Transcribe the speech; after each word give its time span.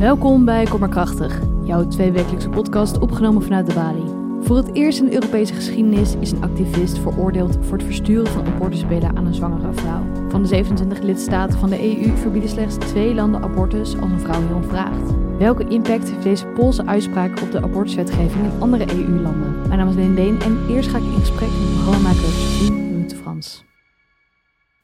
Welkom 0.00 0.44
bij 0.44 0.64
Kom 0.64 0.80
maar 0.80 0.88
Krachtig, 0.88 1.40
jouw 1.62 1.88
tweewekelijkse 1.88 2.48
podcast 2.48 2.98
opgenomen 2.98 3.42
vanuit 3.42 3.66
de 3.66 3.74
Bali. 3.74 4.04
Voor 4.40 4.56
het 4.56 4.74
eerst 4.74 4.98
in 4.98 5.04
de 5.04 5.14
Europese 5.14 5.54
geschiedenis 5.54 6.14
is 6.14 6.30
een 6.30 6.42
activist 6.42 6.98
veroordeeld 6.98 7.58
voor 7.60 7.76
het 7.76 7.86
versturen 7.86 8.26
van 8.26 8.46
abortuspillen 8.46 9.16
aan 9.16 9.26
een 9.26 9.34
zwangere 9.34 9.72
vrouw. 9.72 10.02
Van 10.28 10.42
de 10.42 10.48
27 10.48 11.00
lidstaten 11.00 11.58
van 11.58 11.70
de 11.70 11.80
EU 11.80 12.16
verbieden 12.16 12.50
slechts 12.50 12.76
twee 12.76 13.14
landen 13.14 13.42
abortus 13.42 13.96
als 14.00 14.10
een 14.10 14.20
vrouw 14.20 14.40
hierom 14.40 14.62
vraagt. 14.62 15.12
Welke 15.38 15.68
impact 15.68 16.10
heeft 16.10 16.22
deze 16.22 16.46
Poolse 16.46 16.86
uitspraak 16.86 17.40
op 17.40 17.52
de 17.52 17.62
abortuswetgeving 17.62 18.44
in 18.44 18.60
andere 18.60 18.92
EU-landen? 18.92 19.68
Mijn 19.68 19.78
naam 19.78 19.88
is 19.88 19.94
Lindeen 19.94 20.40
en 20.40 20.58
eerst 20.68 20.88
ga 20.88 20.98
ik 20.98 21.04
in 21.04 21.12
gesprek 21.12 21.48
met 21.48 21.72
programmamaker 21.72 22.20
Sophie 22.20 22.72
Minute 22.72 23.16
Frans. 23.16 23.64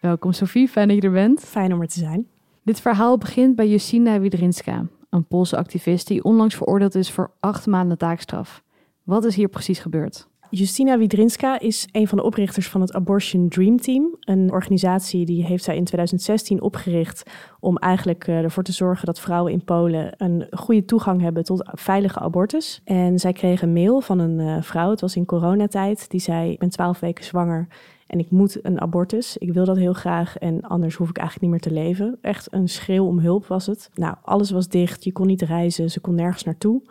Welkom 0.01 0.33
Sophie, 0.33 0.69
fijn 0.69 0.89
dat 0.89 0.96
je 0.96 1.03
er 1.03 1.11
bent. 1.11 1.41
Fijn 1.41 1.73
om 1.73 1.80
er 1.80 1.89
te 1.89 1.98
zijn. 1.98 2.27
Dit 2.62 2.80
verhaal 2.80 3.19
begint 3.19 3.57
bij 3.57 3.69
Justina 3.69 4.21
Widrinska, 4.21 4.87
een 5.17 5.27
Poolse 5.27 5.57
activist 5.57 6.07
die 6.07 6.25
onlangs 6.25 6.54
veroordeeld 6.54 6.95
is 6.95 7.11
voor 7.11 7.31
acht 7.40 7.67
maanden 7.67 7.99
taakstraf. 7.99 8.63
Wat 9.03 9.25
is 9.25 9.36
hier 9.36 9.49
precies 9.49 9.79
gebeurd? 9.79 10.29
Justina 10.50 10.99
Widrinska 10.99 11.59
is 11.61 11.89
een 11.93 12.09
van 12.09 12.18
de 12.18 12.25
oprichters 12.25 12.68
van 12.68 12.81
het 12.81 12.93
Abortion 12.93 13.49
Dream 13.49 13.81
Team. 13.81 14.17
Een 14.21 14.53
organisatie 14.53 15.26
die 15.26 15.45
heeft 15.45 15.64
zij 15.64 15.76
in 15.76 15.85
2016 15.85 16.63
opgericht 16.63 17.31
om 17.61 17.76
eigenlijk 17.76 18.26
eh, 18.26 18.39
ervoor 18.39 18.63
te 18.63 18.73
zorgen 18.73 19.07
dat 19.07 19.21
vrouwen 19.21 19.53
in 19.53 19.64
Polen 19.64 20.14
een 20.17 20.46
goede 20.50 20.85
toegang 20.85 21.21
hebben 21.21 21.45
tot 21.45 21.71
veilige 21.73 22.18
abortus. 22.18 22.81
En 22.85 23.18
zij 23.18 23.32
kreeg 23.32 23.62
een 23.62 23.73
mail 23.73 24.01
van 24.01 24.18
een 24.18 24.39
uh, 24.39 24.62
vrouw, 24.62 24.90
het 24.90 25.01
was 25.01 25.17
in 25.17 25.25
coronatijd, 25.25 26.11
die 26.11 26.21
zei: 26.21 26.51
Ik 26.51 26.59
ben 26.59 26.71
twaalf 26.71 27.01
weken 27.01 27.25
zwanger 27.25 27.68
en 28.07 28.19
ik 28.19 28.31
moet 28.31 28.65
een 28.65 28.81
abortus. 28.81 29.37
Ik 29.37 29.53
wil 29.53 29.65
dat 29.65 29.77
heel 29.77 29.93
graag 29.93 30.37
en 30.39 30.61
anders 30.61 30.95
hoef 30.95 31.09
ik 31.09 31.19
eigenlijk 31.19 31.53
niet 31.53 31.63
meer 31.63 31.73
te 31.73 31.81
leven. 31.83 32.19
Echt 32.20 32.53
een 32.53 32.69
schreeuw 32.69 33.06
om 33.06 33.19
hulp 33.19 33.47
was 33.47 33.67
het. 33.67 33.91
Nou, 33.95 34.17
alles 34.23 34.51
was 34.51 34.69
dicht, 34.69 35.05
je 35.05 35.12
kon 35.12 35.27
niet 35.27 35.42
reizen, 35.42 35.91
ze 35.91 36.01
kon 36.01 36.15
nergens 36.15 36.45
naartoe. 36.45 36.83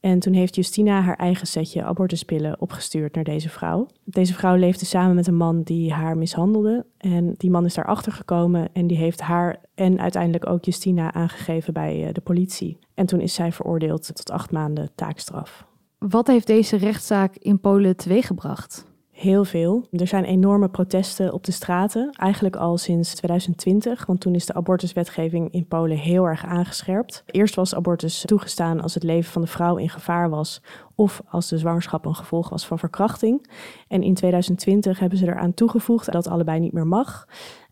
En 0.00 0.18
toen 0.18 0.32
heeft 0.32 0.54
Justina 0.54 1.00
haar 1.00 1.16
eigen 1.16 1.46
setje 1.46 1.84
abortuspillen 1.84 2.60
opgestuurd 2.60 3.14
naar 3.14 3.24
deze 3.24 3.48
vrouw. 3.48 3.86
Deze 4.04 4.34
vrouw 4.34 4.56
leefde 4.56 4.84
samen 4.84 5.14
met 5.14 5.26
een 5.26 5.36
man 5.36 5.62
die 5.62 5.92
haar 5.92 6.16
mishandelde. 6.16 6.86
En 6.98 7.34
die 7.36 7.50
man 7.50 7.64
is 7.64 7.74
daarachter 7.74 8.12
gekomen 8.12 8.68
en 8.72 8.86
die 8.86 8.96
heeft 8.96 9.20
haar 9.20 9.56
en 9.74 10.00
uiteindelijk 10.00 10.46
ook 10.46 10.64
Justina 10.64 11.12
aangegeven 11.12 11.72
bij 11.72 12.06
eh, 12.06 12.12
de 12.12 12.20
politie. 12.20 12.78
En 12.94 13.06
toen 13.06 13.20
is 13.20 13.34
zij 13.34 13.52
veroordeeld 13.52 14.16
tot 14.16 14.30
acht 14.30 14.50
maanden 14.50 14.90
taakstraf. 14.94 15.66
Wat 15.98 16.26
heeft 16.26 16.46
deze 16.46 16.76
rechtszaak 16.76 17.36
in 17.36 17.60
Polen 17.60 17.96
teweeggebracht? 17.96 18.86
Heel 19.18 19.44
veel. 19.44 19.86
Er 19.90 20.06
zijn 20.06 20.24
enorme 20.24 20.68
protesten 20.68 21.32
op 21.32 21.44
de 21.44 21.52
straten, 21.52 22.10
eigenlijk 22.12 22.56
al 22.56 22.78
sinds 22.78 23.14
2020, 23.14 24.06
want 24.06 24.20
toen 24.20 24.34
is 24.34 24.46
de 24.46 24.54
abortuswetgeving 24.54 25.52
in 25.52 25.66
Polen 25.66 25.96
heel 25.96 26.24
erg 26.24 26.44
aangescherpt. 26.44 27.22
Eerst 27.26 27.54
was 27.54 27.74
abortus 27.74 28.20
toegestaan 28.26 28.80
als 28.80 28.94
het 28.94 29.02
leven 29.02 29.32
van 29.32 29.42
de 29.42 29.48
vrouw 29.48 29.76
in 29.76 29.88
gevaar 29.88 30.30
was 30.30 30.62
of 30.94 31.22
als 31.28 31.48
de 31.48 31.58
zwangerschap 31.58 32.04
een 32.04 32.14
gevolg 32.14 32.48
was 32.48 32.66
van 32.66 32.78
verkrachting. 32.78 33.50
En 33.88 34.02
in 34.02 34.14
2020 34.14 34.98
hebben 34.98 35.18
ze 35.18 35.26
eraan 35.26 35.54
toegevoegd 35.54 36.12
dat 36.12 36.28
allebei 36.28 36.60
niet 36.60 36.72
meer 36.72 36.86
mag. 36.86 37.26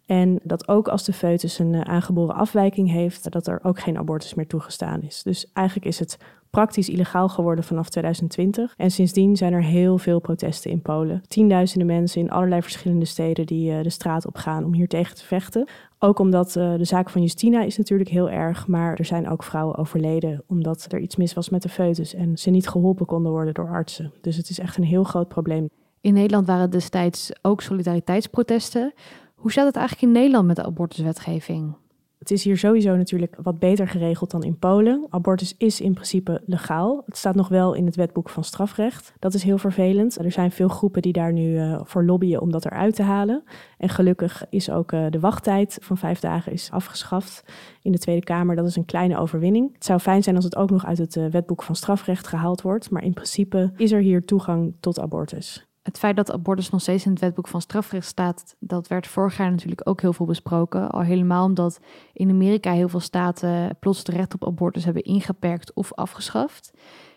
En 0.06 0.40
dat 0.42 0.68
ook 0.68 0.88
als 0.88 1.04
de 1.04 1.12
foetus 1.12 1.58
een 1.58 1.74
eh, 1.74 1.80
aangeboren 1.80 2.34
afwijking 2.34 2.90
heeft, 2.90 3.32
dat 3.32 3.46
er 3.46 3.60
ook 3.62 3.80
geen 3.80 3.98
abortus 3.98 4.34
meer 4.34 4.46
toegestaan 4.46 5.02
is. 5.02 5.22
Dus 5.22 5.50
eigenlijk 5.52 5.86
is 5.86 5.98
het 5.98 6.18
praktisch 6.50 6.88
illegaal 6.88 7.28
geworden 7.28 7.64
vanaf 7.64 7.88
2020. 7.88 8.74
En 8.76 8.90
sindsdien 8.90 9.36
zijn 9.36 9.52
er 9.52 9.62
heel 9.62 9.98
veel 9.98 10.20
protesten 10.20 10.70
in 10.70 10.82
Polen. 10.82 11.22
Tienduizenden 11.28 11.86
mensen 11.86 12.20
in 12.20 12.30
allerlei 12.30 12.62
verschillende 12.62 13.04
steden 13.04 13.46
die 13.46 13.72
uh, 13.72 13.82
de 13.82 13.90
straat 13.90 14.26
op 14.26 14.36
gaan 14.36 14.64
om 14.64 14.74
hier 14.74 14.88
tegen 14.88 15.14
te 15.14 15.24
vechten. 15.24 15.68
Ook 15.98 16.18
omdat 16.18 16.56
uh, 16.56 16.74
de 16.76 16.84
zaak 16.84 17.10
van 17.10 17.22
Justina 17.22 17.62
is 17.62 17.78
natuurlijk 17.78 18.10
heel 18.10 18.30
erg, 18.30 18.66
maar 18.66 18.94
er 18.94 19.04
zijn 19.04 19.28
ook 19.28 19.42
vrouwen 19.42 19.76
overleden 19.76 20.42
omdat 20.46 20.86
er 20.88 20.98
iets 20.98 21.16
mis 21.16 21.34
was 21.34 21.48
met 21.48 21.62
de 21.62 21.68
foetus 21.68 22.14
en 22.14 22.38
ze 22.38 22.50
niet 22.50 22.68
geholpen 22.68 23.06
konden 23.06 23.32
worden 23.32 23.54
door 23.54 23.68
artsen. 23.68 24.12
Dus 24.20 24.36
het 24.36 24.48
is 24.48 24.58
echt 24.58 24.76
een 24.76 24.84
heel 24.84 25.04
groot 25.04 25.28
probleem. 25.28 25.68
In 26.00 26.14
Nederland 26.14 26.46
waren 26.46 26.70
destijds 26.70 27.32
ook 27.42 27.62
solidariteitsprotesten. 27.62 28.92
Hoe 29.36 29.52
staat 29.52 29.66
het 29.66 29.76
eigenlijk 29.76 30.06
in 30.06 30.12
Nederland 30.12 30.47
met 30.47 30.56
de 30.56 30.64
abortuswetgeving? 30.64 31.74
Het 32.19 32.30
is 32.30 32.44
hier 32.44 32.56
sowieso 32.56 32.97
natuurlijk 32.97 33.36
wat 33.42 33.58
beter 33.58 33.88
geregeld 33.88 34.30
dan 34.30 34.42
in 34.42 34.58
Polen. 34.58 35.06
Abortus 35.08 35.54
is 35.58 35.80
in 35.80 35.92
principe 35.92 36.42
legaal. 36.47 37.02
Het 37.06 37.16
staat 37.16 37.34
nog 37.34 37.48
wel 37.48 37.75
in 37.75 37.86
het 37.86 37.96
wetboek 37.96 38.28
van 38.28 38.44
strafrecht. 38.44 39.12
Dat 39.19 39.34
is 39.34 39.42
heel 39.42 39.58
vervelend. 39.58 40.19
Er 40.19 40.32
zijn 40.32 40.50
veel 40.50 40.69
groepen 40.69 41.02
die 41.02 41.12
daar 41.12 41.32
nu 41.32 41.54
uh, 41.54 41.80
voor 41.84 42.04
lobbyen 42.04 42.41
om 42.41 42.50
dat 42.50 42.64
eruit 42.64 42.94
te 42.94 43.02
halen. 43.02 43.42
En 43.78 43.88
gelukkig 43.88 44.44
is 44.50 44.70
ook 44.70 44.92
uh, 44.92 45.06
de 45.10 45.20
wachttijd 45.20 45.78
van 45.80 45.98
vijf 45.98 46.20
dagen 46.20 46.52
is 46.52 46.70
afgeschaft 46.70 47.44
in 47.82 47.92
de 47.92 47.98
Tweede 47.98 48.25
Kamer. 48.25 48.56
Dat 48.56 48.66
is 48.66 48.76
een 48.76 48.84
kleine 48.84 49.19
overwinning. 49.19 49.72
Het 49.72 49.84
zou 49.84 49.98
fijn 49.98 50.22
zijn 50.22 50.36
als 50.36 50.44
het 50.44 50.56
ook 50.56 50.70
nog 50.70 50.86
uit 50.86 50.98
het 50.98 51.16
uh, 51.16 51.26
wetboek 51.26 51.62
van 51.62 51.76
strafrecht 51.76 52.26
gehaald 52.26 52.62
wordt. 52.62 52.91
Maar 52.91 53.04
in 53.04 53.14
principe 53.14 53.72
is 53.76 53.92
er 53.92 54.00
hier 54.00 54.25
toegang 54.25 54.75
tot 54.80 55.00
abortus 55.00 55.66
het 55.86 55.98
feit 55.98 56.16
dat 56.16 56.32
abortus 56.32 56.70
nog 56.70 56.80
steeds 56.80 57.04
in 57.04 57.10
het 57.10 57.20
wetboek 57.20 57.48
van 57.48 57.60
strafrecht 57.60 58.06
staat, 58.06 58.56
dat 58.58 58.88
werd 58.88 59.06
vorig 59.06 59.36
jaar 59.36 59.50
natuurlijk 59.50 59.88
ook 59.88 60.00
heel 60.00 60.12
veel 60.12 60.26
besproken. 60.26 60.91
Al 60.91 61.00
helemaal 61.00 61.44
omdat 61.44 61.80
in 62.12 62.30
Amerika 62.30 62.72
heel 62.72 62.88
veel 62.88 63.00
staten 63.00 63.76
plots 63.80 63.98
het 63.98 64.08
recht 64.08 64.34
op 64.34 64.46
abortus 64.46 64.84
hebben 64.84 65.02
ingeperkt 65.02 65.72
of 65.75 65.92
afgeschaft. 65.94 66.72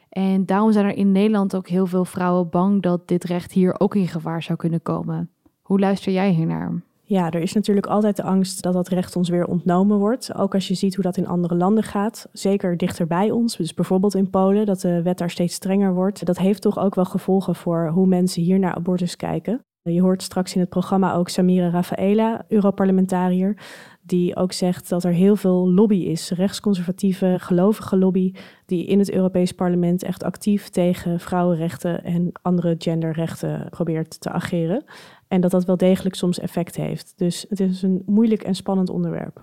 En 0.09 0.45
daarom 0.45 0.71
zijn 0.71 0.85
er 0.85 0.95
in 0.95 1.11
Nederland 1.11 1.55
ook 1.55 1.67
heel 1.67 1.85
veel 1.85 2.05
vrouwen 2.05 2.49
bang 2.49 2.81
dat 2.81 3.07
dit 3.07 3.23
recht 3.23 3.51
hier 3.51 3.79
ook 3.79 3.95
in 3.95 4.07
gevaar 4.07 4.43
zou 4.43 4.57
kunnen 4.57 4.81
komen. 4.81 5.29
Hoe 5.61 5.79
luister 5.79 6.11
jij 6.11 6.29
hiernaar? 6.29 6.81
Ja, 7.09 7.31
er 7.31 7.41
is 7.41 7.53
natuurlijk 7.53 7.87
altijd 7.87 8.15
de 8.15 8.23
angst 8.23 8.61
dat 8.61 8.73
dat 8.73 8.87
recht 8.87 9.15
ons 9.15 9.29
weer 9.29 9.45
ontnomen 9.45 9.97
wordt. 9.97 10.35
Ook 10.35 10.53
als 10.53 10.67
je 10.67 10.73
ziet 10.73 10.95
hoe 10.95 11.03
dat 11.03 11.17
in 11.17 11.27
andere 11.27 11.55
landen 11.55 11.83
gaat. 11.83 12.29
Zeker 12.31 12.77
dichter 12.77 13.07
bij 13.07 13.31
ons, 13.31 13.57
dus 13.57 13.73
bijvoorbeeld 13.73 14.15
in 14.15 14.29
Polen, 14.29 14.65
dat 14.65 14.81
de 14.81 15.01
wet 15.01 15.17
daar 15.17 15.29
steeds 15.29 15.53
strenger 15.53 15.93
wordt. 15.93 16.25
Dat 16.25 16.37
heeft 16.37 16.61
toch 16.61 16.79
ook 16.79 16.95
wel 16.95 17.05
gevolgen 17.05 17.55
voor 17.55 17.87
hoe 17.87 18.07
mensen 18.07 18.41
hier 18.41 18.59
naar 18.59 18.75
abortus 18.75 19.15
kijken. 19.15 19.63
Je 19.81 20.01
hoort 20.01 20.23
straks 20.23 20.53
in 20.53 20.59
het 20.59 20.69
programma 20.69 21.13
ook 21.13 21.29
Samira 21.29 21.69
Rafaela, 21.69 22.45
Europarlementariër, 22.47 23.57
die 24.01 24.35
ook 24.35 24.51
zegt 24.51 24.89
dat 24.89 25.03
er 25.03 25.11
heel 25.11 25.35
veel 25.35 25.71
lobby 25.71 25.95
is, 25.95 26.31
rechtsconservatieve, 26.31 27.35
gelovige 27.39 27.97
lobby, 27.97 28.33
die 28.65 28.85
in 28.85 28.99
het 28.99 29.11
Europees 29.11 29.51
Parlement 29.51 30.03
echt 30.03 30.23
actief 30.23 30.69
tegen 30.69 31.19
vrouwenrechten 31.19 32.03
en 32.03 32.31
andere 32.41 32.75
genderrechten 32.77 33.67
probeert 33.69 34.21
te 34.21 34.29
ageren. 34.29 34.83
En 35.29 35.41
dat 35.41 35.51
dat 35.51 35.65
wel 35.65 35.77
degelijk 35.77 36.15
soms 36.15 36.39
effect 36.39 36.75
heeft. 36.75 37.13
Dus 37.15 37.45
het 37.49 37.59
is 37.59 37.81
een 37.81 38.03
moeilijk 38.05 38.41
en 38.41 38.55
spannend 38.55 38.89
onderwerp. 38.89 39.41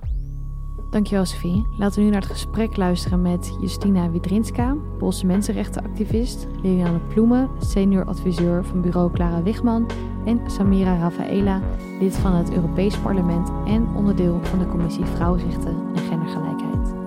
Dankjewel 0.91 1.25
Sophie. 1.25 1.67
Laten 1.79 1.99
we 1.99 2.05
nu 2.05 2.11
naar 2.11 2.21
het 2.21 2.31
gesprek 2.31 2.77
luisteren 2.77 3.23
met 3.23 3.57
Justina 3.61 4.11
Widrinska, 4.11 4.77
Poolse 4.99 5.27
mensenrechtenactivist, 5.27 6.47
Liliane 6.63 6.99
Ploemen, 6.99 7.51
senior 7.61 8.05
adviseur 8.05 8.65
van 8.65 8.81
bureau 8.81 9.13
Clara 9.13 9.43
Wigman 9.43 9.91
en 10.25 10.51
Samira 10.51 10.99
Rafaela, 10.99 11.63
lid 12.01 12.17
van 12.17 12.33
het 12.33 12.53
Europees 12.53 12.99
Parlement 12.99 13.51
en 13.67 13.89
onderdeel 13.97 14.45
van 14.45 14.59
de 14.59 14.67
Commissie 14.67 15.05
Vrouwenrechten 15.05 15.77
en 15.95 16.03
Gendergelijkheid. 16.03 17.06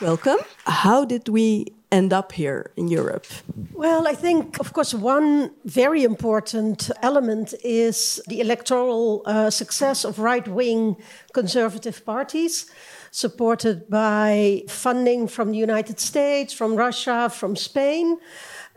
Welcome. 0.00 0.38
How 0.64 1.04
did 1.04 1.28
we 1.28 1.66
end 1.90 2.12
up 2.12 2.30
here 2.30 2.70
in 2.76 2.86
Europe? 2.86 3.26
Well, 3.72 4.06
I 4.06 4.14
think, 4.14 4.60
of 4.60 4.72
course, 4.72 4.94
one 4.94 5.50
very 5.64 6.04
important 6.04 6.90
element 7.02 7.52
is 7.64 8.20
the 8.28 8.40
electoral 8.40 9.22
uh, 9.26 9.50
success 9.50 10.04
of 10.04 10.20
right 10.20 10.46
wing 10.46 10.96
conservative 11.32 12.04
parties, 12.06 12.70
supported 13.10 13.90
by 13.90 14.62
funding 14.68 15.26
from 15.26 15.50
the 15.50 15.58
United 15.58 15.98
States, 15.98 16.52
from 16.52 16.76
Russia, 16.76 17.28
from 17.28 17.56
Spain. 17.56 18.18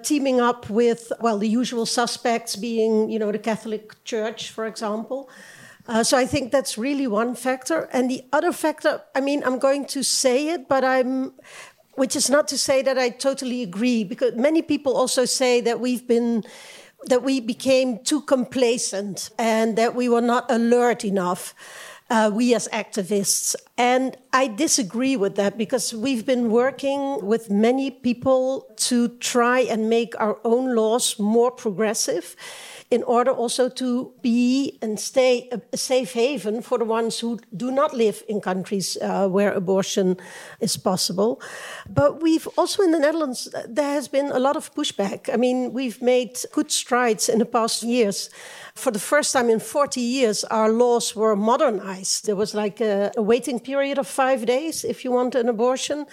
Teaming 0.02 0.42
up 0.42 0.72
with, 0.72 1.12
well, 1.20 1.38
the 1.38 1.48
usual 1.48 1.86
suspects 1.86 2.56
being, 2.56 3.12
you 3.12 3.20
know, 3.20 3.32
the 3.32 3.38
Catholic 3.38 4.04
Church, 4.06 4.50
for 4.50 4.66
example. 4.66 5.30
Uh, 5.92 6.04
so 6.04 6.18
I 6.18 6.26
think 6.26 6.54
that's 6.54 6.78
really 6.78 7.06
one 7.06 7.36
factor. 7.36 7.90
And 7.92 8.10
the 8.10 8.24
other 8.32 8.54
factor, 8.54 9.02
I 9.14 9.20
mean, 9.20 9.44
I'm 9.44 9.60
going 9.60 9.84
to 9.88 10.04
say 10.04 10.48
it, 10.54 10.70
but 10.70 10.86
I'm, 10.86 11.34
which 11.96 12.16
is 12.16 12.30
not 12.30 12.48
to 12.48 12.58
say 12.58 12.82
that 12.82 12.98
I 12.98 13.10
totally 13.10 13.62
agree, 13.62 14.06
because 14.06 14.34
many 14.36 14.62
people 14.62 14.96
also 14.96 15.26
say 15.26 15.60
that 15.62 15.82
we've 15.82 16.08
been, 16.08 16.44
that 17.10 17.24
we 17.24 17.42
became 17.42 18.00
too 18.06 18.22
complacent 18.22 19.32
and 19.38 19.76
that 19.76 19.94
we 19.94 20.08
were 20.08 20.22
not 20.22 20.50
alert 20.50 21.04
enough. 21.04 21.54
uh, 22.12 22.30
we 22.30 22.54
as 22.54 22.68
activists. 22.74 23.56
And 23.78 24.18
I 24.34 24.48
disagree 24.48 25.16
with 25.16 25.36
that 25.38 25.58
because 25.58 25.94
we've 25.94 26.26
been 26.26 26.52
working 26.52 27.26
with 27.26 27.50
many 27.50 27.90
people 27.90 28.68
to 28.88 29.08
try 29.20 29.62
and 29.62 29.90
make 29.90 30.20
our 30.20 30.38
own 30.44 30.76
laws 30.76 31.18
more 31.18 31.52
progressive 31.52 32.36
in 32.92 33.04
order 33.04 33.32
also 33.32 33.70
to 33.70 34.14
be 34.22 34.78
and 34.82 35.00
stay 35.00 35.50
a, 35.52 35.78
safe 35.78 36.14
haven 36.14 36.62
for 36.62 36.78
the 36.78 36.84
ones 36.86 37.20
who 37.20 37.40
do 37.56 37.72
not 37.72 37.94
live 37.94 38.22
in 38.28 38.42
countries 38.42 38.98
uh, 39.02 39.30
where 39.30 39.54
abortion 39.54 40.18
is 40.60 40.76
possible. 40.76 41.42
But 41.90 42.22
we've 42.22 42.48
also 42.58 42.84
in 42.84 42.92
the 42.92 43.00
Netherlands, 43.00 43.48
there 43.68 43.94
has 43.94 44.10
been 44.10 44.30
a 44.32 44.40
lot 44.40 44.58
of 44.58 44.76
pushback. 44.76 45.34
I 45.34 45.38
mean, 45.38 45.72
we've 45.72 46.02
made 46.02 46.38
good 46.52 46.70
strides 46.70 47.30
in 47.30 47.40
the 47.40 47.46
past 47.46 47.82
years. 47.82 48.30
For 48.76 48.92
the 48.92 49.00
first 49.00 49.34
time 49.34 49.50
in 49.50 49.60
40 49.60 50.02
years, 50.02 50.44
our 50.46 50.70
laws 50.70 51.16
were 51.16 51.36
modernized. 51.36 52.26
There 52.26 52.36
was 52.36 52.54
like 52.54 52.82
a, 52.82 53.12
a 53.16 53.22
waiting 53.22 53.60
period 53.60 53.98
of 53.98 54.08
five 54.08 54.46
days 54.46 54.84
if 54.84 55.06
you 55.06 55.12
want 55.12 55.36
an 55.36 55.48
abortion. 55.48 56.06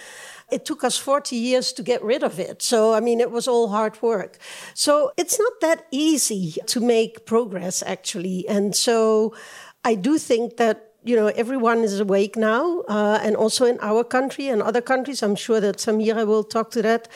It 0.51 0.65
took 0.65 0.83
us 0.83 0.97
40 0.97 1.35
years 1.35 1.71
to 1.73 1.83
get 1.83 2.03
rid 2.03 2.23
of 2.23 2.39
it. 2.39 2.61
So, 2.61 2.93
I 2.93 2.99
mean, 2.99 3.19
it 3.19 3.31
was 3.31 3.47
all 3.47 3.69
hard 3.69 4.01
work. 4.01 4.37
So, 4.73 5.11
it's 5.15 5.37
not 5.37 5.53
that 5.61 5.85
easy 5.91 6.55
to 6.69 6.79
make 6.79 7.25
progress, 7.25 7.83
actually. 7.85 8.47
And 8.47 8.75
so, 8.75 9.35
I 9.83 9.95
do 9.95 10.17
think 10.17 10.57
that 10.57 10.85
you 11.03 11.15
know 11.15 11.27
everyone 11.27 11.79
is 11.79 11.99
awake 11.99 12.35
now 12.35 12.81
uh, 12.89 13.19
and 13.23 13.35
also 13.35 13.65
in 13.65 13.77
our 13.81 14.03
country 14.03 14.49
and 14.49 14.61
other 14.61 14.81
countries 14.81 15.23
i'm 15.23 15.33
sure 15.33 15.61
that 15.61 15.77
samira 15.77 16.27
will 16.27 16.43
talk 16.43 16.71
to 16.71 16.81
that 16.81 17.07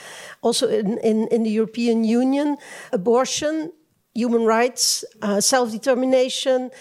also 0.42 0.70
in, 0.70 0.98
in, 1.00 1.28
in 1.28 1.44
the 1.44 1.50
european 1.50 2.06
union 2.06 2.56
abortion 2.94 3.74
human 4.16 4.46
rights 4.46 5.04
uh, 5.22 5.42
self-determination 5.42 6.72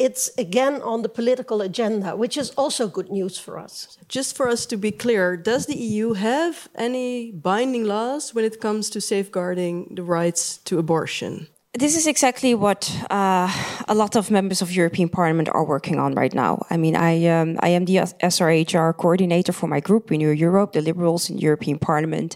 it's 0.00 0.30
again 0.38 0.80
on 0.80 1.02
the 1.02 1.10
political 1.10 1.60
agenda, 1.60 2.16
which 2.16 2.38
is 2.38 2.50
also 2.56 2.88
good 2.88 3.10
news 3.10 3.38
for 3.38 3.58
us. 3.58 3.98
Just 4.08 4.34
for 4.34 4.48
us 4.48 4.64
to 4.66 4.78
be 4.78 4.90
clear, 4.90 5.36
does 5.36 5.66
the 5.66 5.76
EU 5.76 6.14
have 6.14 6.68
any 6.74 7.30
binding 7.30 7.84
laws 7.84 8.34
when 8.34 8.46
it 8.46 8.60
comes 8.60 8.88
to 8.90 9.00
safeguarding 9.00 9.92
the 9.94 10.02
rights 10.02 10.56
to 10.64 10.78
abortion? 10.78 11.48
This 11.72 11.96
is 11.96 12.08
exactly 12.08 12.52
what 12.52 12.90
uh, 13.10 13.48
a 13.86 13.94
lot 13.94 14.16
of 14.16 14.28
members 14.28 14.60
of 14.60 14.72
European 14.72 15.08
Parliament 15.08 15.48
are 15.52 15.64
working 15.64 16.00
on 16.00 16.16
right 16.16 16.34
now. 16.34 16.66
I 16.68 16.76
mean, 16.76 16.96
I 16.96 17.24
um, 17.26 17.58
I 17.60 17.68
am 17.68 17.84
the 17.84 17.98
SRHR 18.20 18.96
coordinator 18.96 19.52
for 19.52 19.68
my 19.68 19.78
group, 19.78 20.10
Renew 20.10 20.30
Europe, 20.30 20.72
the 20.72 20.80
Liberals 20.80 21.30
in 21.30 21.38
European 21.38 21.78
Parliament, 21.78 22.34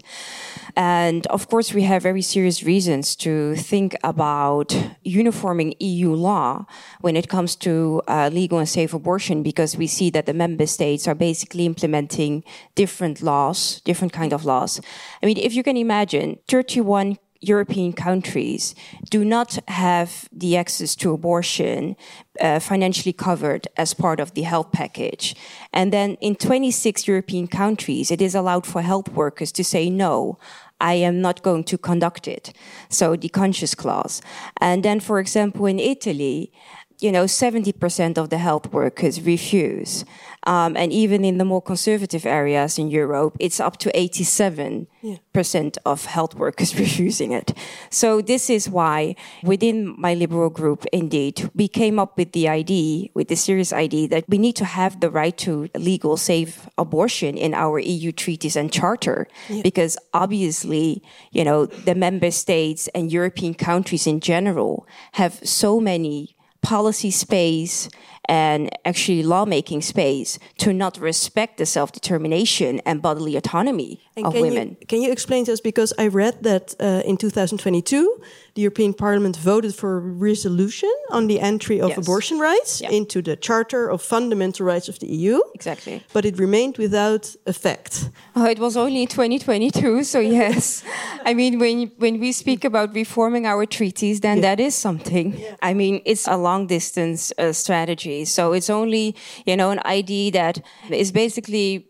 and 0.76 1.26
of 1.26 1.48
course 1.48 1.74
we 1.74 1.82
have 1.82 2.04
very 2.04 2.22
serious 2.22 2.62
reasons 2.62 3.16
to 3.16 3.56
think 3.56 3.96
about 4.04 4.72
uniforming 5.02 5.74
EU 5.80 6.14
law 6.14 6.64
when 7.00 7.16
it 7.16 7.26
comes 7.28 7.56
to 7.56 8.02
uh, 8.06 8.30
legal 8.32 8.60
and 8.60 8.68
safe 8.68 8.94
abortion, 8.94 9.42
because 9.42 9.76
we 9.76 9.88
see 9.88 10.10
that 10.10 10.26
the 10.26 10.34
member 10.34 10.66
states 10.66 11.08
are 11.08 11.14
basically 11.16 11.66
implementing 11.66 12.44
different 12.76 13.20
laws, 13.20 13.80
different 13.84 14.12
kind 14.12 14.32
of 14.32 14.44
laws. 14.44 14.80
I 15.24 15.26
mean, 15.26 15.38
if 15.38 15.54
you 15.54 15.64
can 15.64 15.76
imagine, 15.76 16.38
31 16.46 17.18
European 17.48 17.92
countries 17.92 18.74
do 19.10 19.24
not 19.24 19.58
have 19.68 20.28
the 20.32 20.56
access 20.56 20.94
to 20.96 21.12
abortion 21.12 21.96
uh, 22.40 22.58
financially 22.58 23.12
covered 23.12 23.68
as 23.76 23.94
part 23.94 24.20
of 24.20 24.34
the 24.34 24.42
health 24.42 24.72
package. 24.72 25.36
And 25.72 25.92
then 25.92 26.16
in 26.20 26.34
26 26.36 27.06
European 27.06 27.46
countries, 27.46 28.10
it 28.10 28.20
is 28.20 28.34
allowed 28.34 28.66
for 28.66 28.82
health 28.82 29.08
workers 29.10 29.52
to 29.52 29.64
say, 29.64 29.90
no, 29.90 30.38
I 30.80 30.94
am 30.94 31.20
not 31.20 31.42
going 31.42 31.64
to 31.64 31.78
conduct 31.78 32.26
it. 32.28 32.52
So 32.88 33.16
the 33.16 33.28
conscious 33.28 33.74
clause. 33.74 34.20
And 34.60 34.82
then, 34.82 35.00
for 35.00 35.18
example, 35.18 35.66
in 35.66 35.78
Italy, 35.78 36.52
you 37.00 37.12
know, 37.12 37.24
70% 37.24 38.18
of 38.18 38.30
the 38.30 38.38
health 38.38 38.72
workers 38.72 39.20
refuse. 39.20 40.04
Um, 40.46 40.76
and 40.76 40.92
even 40.92 41.24
in 41.24 41.38
the 41.38 41.44
more 41.44 41.62
conservative 41.62 42.26
areas 42.26 42.78
in 42.78 42.88
Europe, 42.88 43.36
it's 43.40 43.60
up 43.60 43.78
to 43.78 43.90
87% 43.92 44.86
yeah. 45.02 45.68
of 45.86 46.04
health 46.04 46.34
workers 46.34 46.78
refusing 46.78 47.32
it. 47.32 47.56
So 47.90 48.20
this 48.20 48.50
is 48.50 48.68
why 48.68 49.16
within 49.42 49.94
my 49.98 50.14
liberal 50.14 50.50
group, 50.50 50.84
indeed, 50.92 51.50
we 51.54 51.66
came 51.68 51.98
up 51.98 52.18
with 52.18 52.32
the 52.32 52.48
idea, 52.48 53.08
with 53.14 53.28
the 53.28 53.36
serious 53.36 53.72
idea 53.72 54.08
that 54.08 54.24
we 54.28 54.38
need 54.38 54.56
to 54.56 54.64
have 54.64 55.00
the 55.00 55.10
right 55.10 55.36
to 55.38 55.68
legal, 55.76 56.16
safe 56.16 56.68
abortion 56.76 57.36
in 57.36 57.54
our 57.54 57.78
EU 57.78 58.12
treaties 58.12 58.56
and 58.56 58.70
charter. 58.70 59.26
Yeah. 59.48 59.62
Because 59.62 59.96
obviously, 60.12 61.02
you 61.32 61.44
know, 61.44 61.66
the 61.66 61.94
member 61.94 62.30
states 62.30 62.88
and 62.88 63.10
European 63.10 63.54
countries 63.54 64.06
in 64.06 64.20
general 64.20 64.86
have 65.12 65.40
so 65.42 65.80
many 65.80 66.33
policy 66.64 67.10
space 67.10 67.88
and 68.26 68.70
actually 68.84 69.22
lawmaking 69.22 69.82
space 69.82 70.38
to 70.58 70.72
not 70.72 70.98
respect 70.98 71.58
the 71.58 71.66
self 71.66 71.92
determination 71.92 72.80
and 72.86 73.02
bodily 73.02 73.36
autonomy 73.36 74.00
and 74.16 74.26
of 74.26 74.34
women. 74.34 74.76
You, 74.80 74.86
can 74.86 75.02
you 75.02 75.12
explain 75.12 75.44
to 75.46 75.52
us? 75.52 75.60
Because 75.60 75.92
I 75.98 76.06
read 76.08 76.42
that 76.42 76.74
uh, 76.80 77.02
in 77.04 77.16
2022, 77.16 78.22
the 78.54 78.62
European 78.62 78.94
Parliament 78.94 79.36
voted 79.36 79.74
for 79.74 79.96
a 79.96 80.00
resolution 80.00 80.92
on 81.10 81.26
the 81.26 81.40
entry 81.40 81.80
of 81.80 81.90
yes. 81.90 81.98
abortion 81.98 82.38
rights 82.38 82.80
yeah. 82.80 82.90
into 82.90 83.20
the 83.20 83.36
Charter 83.36 83.90
of 83.90 84.00
Fundamental 84.00 84.64
Rights 84.66 84.88
of 84.88 84.98
the 85.00 85.08
EU. 85.08 85.40
Exactly. 85.54 86.02
But 86.12 86.24
it 86.24 86.38
remained 86.38 86.78
without 86.78 87.34
effect. 87.46 88.10
Oh, 88.36 88.46
it 88.46 88.58
was 88.58 88.76
only 88.76 89.06
2022, 89.06 90.04
so 90.04 90.20
yes. 90.20 90.84
I 91.24 91.34
mean, 91.34 91.58
when, 91.58 91.90
when 91.98 92.20
we 92.20 92.32
speak 92.32 92.64
about 92.64 92.94
reforming 92.94 93.46
our 93.46 93.66
treaties, 93.66 94.20
then 94.20 94.36
yeah. 94.36 94.42
that 94.42 94.60
is 94.60 94.74
something. 94.74 95.36
Yeah. 95.36 95.56
I 95.62 95.74
mean, 95.74 96.00
it's 96.04 96.28
a 96.28 96.36
long 96.36 96.66
distance 96.66 97.32
uh, 97.38 97.52
strategy 97.52 98.13
so 98.22 98.52
it's 98.52 98.70
only, 98.70 99.16
you 99.46 99.56
know, 99.56 99.70
an 99.70 99.80
idea 99.84 100.30
that 100.32 100.62
is 100.90 101.10
basically 101.10 101.88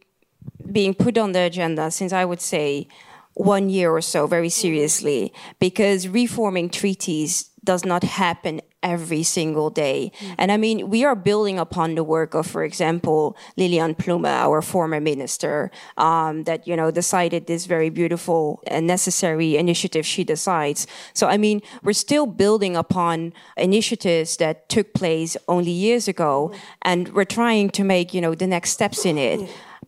being 0.70 0.94
put 0.94 1.18
on 1.18 1.32
the 1.32 1.40
agenda 1.40 1.90
since 1.90 2.12
I 2.12 2.24
would 2.24 2.40
say 2.40 2.88
one 3.34 3.68
year 3.68 3.90
or 3.90 4.00
so 4.00 4.26
very 4.26 4.48
seriously 4.48 5.32
because 5.58 6.08
reforming 6.08 6.70
treaties 6.70 7.50
does 7.64 7.84
not 7.84 8.02
happen 8.04 8.60
every 8.84 9.22
single 9.24 9.70
day. 9.70 10.12
Mm. 10.20 10.34
And 10.38 10.52
I 10.52 10.56
mean, 10.56 10.90
we 10.90 11.04
are 11.04 11.16
building 11.16 11.58
upon 11.58 11.96
the 11.96 12.04
work 12.04 12.34
of, 12.34 12.46
for 12.46 12.62
example, 12.62 13.36
Lilianne 13.58 13.96
Ploumen, 13.96 14.26
our 14.26 14.62
former 14.62 15.00
minister, 15.00 15.70
um, 15.96 16.44
that, 16.44 16.68
you 16.68 16.76
know, 16.76 16.90
decided 16.90 17.46
this 17.46 17.66
very 17.66 17.90
beautiful 17.90 18.62
and 18.68 18.86
necessary 18.86 19.56
initiative, 19.56 20.04
She 20.06 20.22
Decides. 20.22 20.86
So, 21.14 21.26
I 21.26 21.38
mean, 21.38 21.62
we're 21.82 21.94
still 21.94 22.26
building 22.26 22.76
upon 22.76 23.32
initiatives 23.56 24.36
that 24.36 24.68
took 24.68 24.92
place 24.92 25.36
only 25.48 25.72
years 25.72 26.06
ago, 26.06 26.52
mm. 26.52 26.58
and 26.82 27.08
we're 27.14 27.24
trying 27.24 27.70
to 27.70 27.82
make, 27.82 28.14
you 28.14 28.20
know, 28.20 28.34
the 28.34 28.46
next 28.46 28.70
steps 28.70 29.04
in 29.06 29.18
it. 29.18 29.40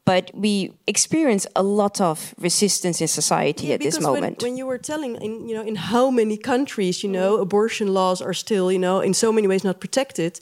But 0.07 0.31
we 0.33 0.73
experience 0.87 1.49
a 1.57 1.65
lot 1.65 2.01
of 2.01 2.33
resistance 2.39 3.01
in 3.01 3.09
society 3.09 3.67
yeah, 3.67 3.75
at 3.75 3.81
this 3.81 4.01
moment. 4.01 4.41
When, 4.41 4.53
when, 4.53 4.57
you 4.57 4.65
were 4.65 4.79
telling, 4.79 5.17
in, 5.17 5.49
you 5.49 5.55
know, 5.57 5.63
in 5.63 5.75
how 5.75 6.11
many 6.11 6.37
countries, 6.39 7.03
you 7.03 7.11
know, 7.11 7.39
abortion 7.39 7.93
laws 7.93 8.23
are 8.23 8.33
still, 8.33 8.71
you 8.71 8.79
know, 8.79 9.01
in 9.01 9.13
so 9.13 9.33
many 9.33 9.49
ways 9.49 9.65
not 9.65 9.81
protected. 9.81 10.39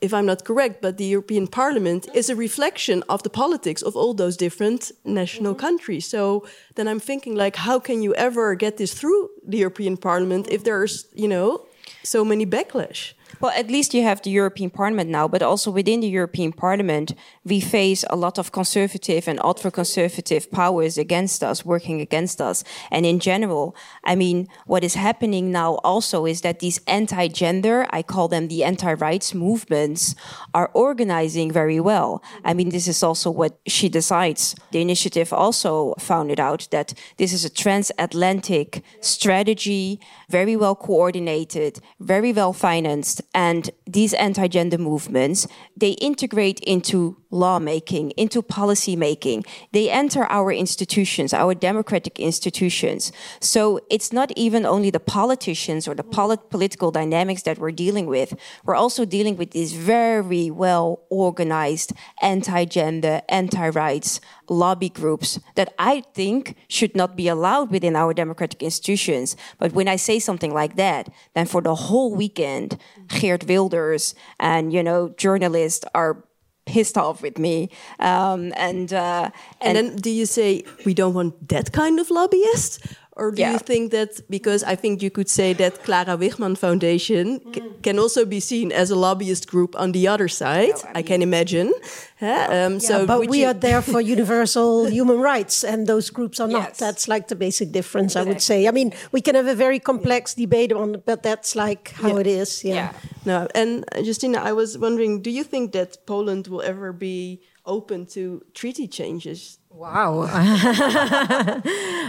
If 0.00 0.14
I'm 0.14 0.26
not 0.26 0.44
correct, 0.44 0.80
but 0.80 0.96
the 0.96 1.04
European 1.04 1.48
Parliament 1.48 2.06
is 2.14 2.30
a 2.30 2.36
reflection 2.36 3.02
of 3.08 3.24
the 3.24 3.30
politics 3.30 3.82
of 3.82 3.96
all 3.96 4.14
those 4.14 4.36
different 4.36 4.92
national 5.02 5.52
mm 5.52 5.58
-hmm. 5.58 5.66
countries. 5.66 6.08
So 6.08 6.44
then 6.74 6.86
I'm 6.86 7.00
thinking, 7.00 7.36
like, 7.36 7.58
how 7.58 7.80
can 7.80 8.02
you 8.02 8.14
ever 8.14 8.56
get 8.56 8.76
this 8.76 8.92
through 8.94 9.30
the 9.50 9.58
European 9.58 9.96
Parliament 9.96 10.48
if 10.48 10.62
there's, 10.62 11.06
you 11.14 11.28
know, 11.28 11.66
so 12.02 12.24
many 12.24 12.46
backlash? 12.46 13.17
Well, 13.40 13.52
at 13.54 13.70
least 13.70 13.94
you 13.94 14.02
have 14.02 14.20
the 14.22 14.30
European 14.30 14.70
Parliament 14.70 15.10
now, 15.10 15.28
but 15.28 15.42
also 15.42 15.70
within 15.70 16.00
the 16.00 16.08
European 16.08 16.52
Parliament, 16.52 17.14
we 17.44 17.60
face 17.60 18.04
a 18.10 18.16
lot 18.16 18.36
of 18.38 18.50
conservative 18.50 19.28
and 19.28 19.38
ultra 19.40 19.70
conservative 19.70 20.50
powers 20.50 20.98
against 20.98 21.44
us, 21.44 21.64
working 21.64 22.00
against 22.00 22.40
us. 22.40 22.64
And 22.90 23.06
in 23.06 23.20
general, 23.20 23.76
I 24.02 24.16
mean, 24.16 24.48
what 24.66 24.82
is 24.82 24.94
happening 24.94 25.52
now 25.52 25.74
also 25.84 26.26
is 26.26 26.40
that 26.40 26.58
these 26.58 26.80
anti 26.86 27.28
gender, 27.28 27.86
I 27.90 28.02
call 28.02 28.26
them 28.26 28.48
the 28.48 28.64
anti 28.64 28.92
rights 28.94 29.34
movements, 29.34 30.16
are 30.52 30.70
organizing 30.74 31.52
very 31.52 31.78
well. 31.78 32.22
I 32.44 32.54
mean, 32.54 32.70
this 32.70 32.88
is 32.88 33.02
also 33.02 33.30
what 33.30 33.60
She 33.66 33.88
Decides. 33.88 34.56
The 34.72 34.80
initiative 34.80 35.32
also 35.32 35.94
found 35.98 36.32
it 36.32 36.40
out 36.40 36.66
that 36.72 36.92
this 37.18 37.32
is 37.32 37.44
a 37.44 37.50
transatlantic 37.50 38.82
strategy, 39.00 40.00
very 40.28 40.56
well 40.56 40.74
coordinated, 40.74 41.78
very 42.00 42.32
well 42.32 42.52
financed 42.52 43.17
and 43.34 43.70
these 43.86 44.14
anti-gender 44.14 44.78
movements, 44.78 45.46
they 45.76 45.90
integrate 45.92 46.60
into 46.60 47.16
lawmaking, 47.30 48.10
into 48.12 48.42
policymaking. 48.42 49.46
They 49.72 49.90
enter 49.90 50.24
our 50.24 50.52
institutions, 50.52 51.32
our 51.32 51.54
democratic 51.54 52.18
institutions. 52.18 53.12
So 53.40 53.80
it's 53.90 54.12
not 54.12 54.32
even 54.36 54.64
only 54.64 54.90
the 54.90 55.00
politicians 55.00 55.86
or 55.86 55.94
the 55.94 56.04
polit 56.04 56.50
political 56.50 56.90
dynamics 56.90 57.42
that 57.42 57.58
we're 57.58 57.72
dealing 57.72 58.06
with. 58.06 58.34
We're 58.64 58.74
also 58.74 59.04
dealing 59.04 59.36
with 59.36 59.50
these 59.50 59.72
very 59.72 60.50
well 60.50 61.02
organized 61.10 61.92
anti-gender, 62.22 63.22
anti-rights 63.28 64.20
lobby 64.48 64.88
groups 64.88 65.38
that 65.56 65.74
I 65.78 66.02
think 66.14 66.56
should 66.68 66.96
not 66.96 67.16
be 67.16 67.28
allowed 67.28 67.70
within 67.70 67.94
our 67.94 68.14
democratic 68.14 68.62
institutions. 68.62 69.36
But 69.58 69.72
when 69.72 69.88
I 69.88 69.96
say 69.96 70.18
something 70.18 70.54
like 70.54 70.76
that, 70.76 71.10
then 71.34 71.46
for 71.46 71.60
the 71.60 71.74
whole 71.74 72.14
weekend, 72.14 72.78
Geert 73.08 73.46
Wilders 73.46 74.14
and, 74.40 74.72
you 74.72 74.82
know, 74.82 75.10
journalists 75.10 75.84
are 75.94 76.24
pissed 76.68 76.98
off 76.98 77.22
with 77.22 77.38
me. 77.38 77.70
Um, 77.98 78.52
and, 78.56 78.92
uh, 78.92 79.30
and, 79.60 79.78
and 79.78 79.88
then 79.88 79.96
do 79.96 80.10
you 80.10 80.26
say 80.26 80.64
we 80.84 80.92
don't 80.94 81.14
want 81.14 81.48
that 81.48 81.72
kind 81.72 81.98
of 81.98 82.10
lobbyist? 82.10 82.86
Or 83.18 83.32
do 83.32 83.42
yeah. 83.42 83.52
you 83.52 83.58
think 83.58 83.90
that 83.90 84.20
because 84.30 84.62
I 84.62 84.76
think 84.76 85.02
you 85.02 85.10
could 85.10 85.28
say 85.28 85.52
that 85.54 85.82
Clara 85.82 86.16
Wichmann 86.16 86.56
Foundation 86.56 87.40
mm. 87.40 87.82
can 87.82 87.98
also 87.98 88.24
be 88.24 88.38
seen 88.38 88.70
as 88.70 88.90
a 88.90 88.96
lobbyist 88.96 89.48
group 89.48 89.74
on 89.76 89.90
the 89.90 90.06
other 90.06 90.28
side? 90.28 90.74
I, 90.84 90.86
mean, 90.86 90.92
I, 90.94 91.02
can 91.02 91.22
imagine. 91.22 91.72
Um, 92.20 92.74
yeah, 92.74 92.78
so, 92.78 93.06
but 93.06 93.28
we 93.28 93.44
are 93.44 93.54
there 93.54 93.82
for 93.82 94.00
universal 94.16 94.86
human 94.86 95.18
rights, 95.18 95.64
and 95.64 95.86
those 95.86 96.10
groups 96.10 96.38
are 96.38 96.48
not. 96.48 96.68
Yes. 96.68 96.78
That's 96.78 97.08
like 97.08 97.26
the 97.26 97.34
basic 97.36 97.72
difference, 97.72 98.12
exactly. 98.12 98.30
I 98.30 98.32
would 98.32 98.42
say. 98.42 98.68
I 98.68 98.70
mean, 98.70 98.92
we 99.10 99.20
can 99.20 99.34
have 99.34 99.48
a 99.48 99.54
very 99.54 99.80
complex 99.80 100.34
yeah. 100.36 100.44
debate 100.44 100.72
on, 100.72 100.94
it, 100.94 101.04
but 101.04 101.22
that's 101.24 101.56
like 101.56 101.90
how 101.90 102.14
yeah. 102.14 102.20
it 102.20 102.26
is. 102.26 102.64
Yeah. 102.64 102.92
No, 103.24 103.48
and 103.54 103.84
uh, 103.92 103.98
Justyna, 103.98 104.38
I 104.38 104.52
was 104.52 104.78
wondering, 104.78 105.22
do 105.22 105.30
you 105.30 105.42
think 105.42 105.72
that 105.72 106.06
Poland 106.06 106.46
will 106.46 106.62
ever 106.62 106.92
be 106.92 107.40
open 107.68 108.06
to 108.06 108.42
treaty 108.54 108.88
changes? 108.88 109.58
Wow. 109.70 110.26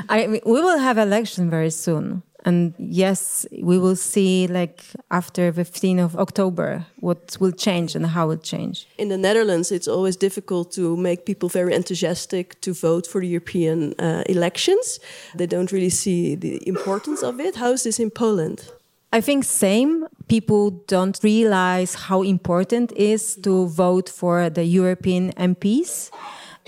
I 0.09 0.25
mean, 0.27 0.41
we 0.45 0.61
will 0.61 0.79
have 0.79 0.97
election 0.97 1.49
very 1.49 1.69
soon. 1.69 2.23
And 2.45 2.73
yes, 2.77 3.45
we 3.61 3.77
will 3.77 3.97
see 3.97 4.47
like 4.47 4.81
after 5.11 5.51
15th 5.51 6.03
of 6.03 6.15
October 6.15 6.85
what 6.99 7.37
will 7.39 7.51
change 7.51 7.95
and 7.95 8.05
how 8.07 8.29
it 8.31 8.43
change. 8.43 8.87
In 8.97 9.09
the 9.09 9.17
Netherlands, 9.17 9.71
it's 9.71 9.87
always 9.87 10.15
difficult 10.15 10.71
to 10.73 10.95
make 10.95 11.25
people 11.25 11.49
very 11.49 11.73
enthusiastic 11.73 12.59
to 12.61 12.73
vote 12.73 13.05
for 13.05 13.19
the 13.19 13.27
European 13.27 13.93
uh, 13.99 14.23
elections. 14.27 14.99
They 15.35 15.47
don't 15.47 15.71
really 15.71 15.89
see 15.89 16.35
the 16.35 16.65
importance 16.67 17.23
of 17.23 17.39
it. 17.41 17.57
How 17.57 17.71
is 17.73 17.83
this 17.83 17.99
in 17.99 18.09
Poland? 18.09 18.71
I 19.11 19.21
think 19.21 19.43
same. 19.43 20.05
People 20.27 20.69
don't 20.87 21.19
realize 21.23 21.95
how 21.95 22.21
important 22.21 22.91
it 22.91 22.97
is 22.97 23.35
to 23.37 23.67
vote 23.67 24.07
for 24.09 24.49
the 24.49 24.63
European 24.63 25.31
MPs, 25.33 26.11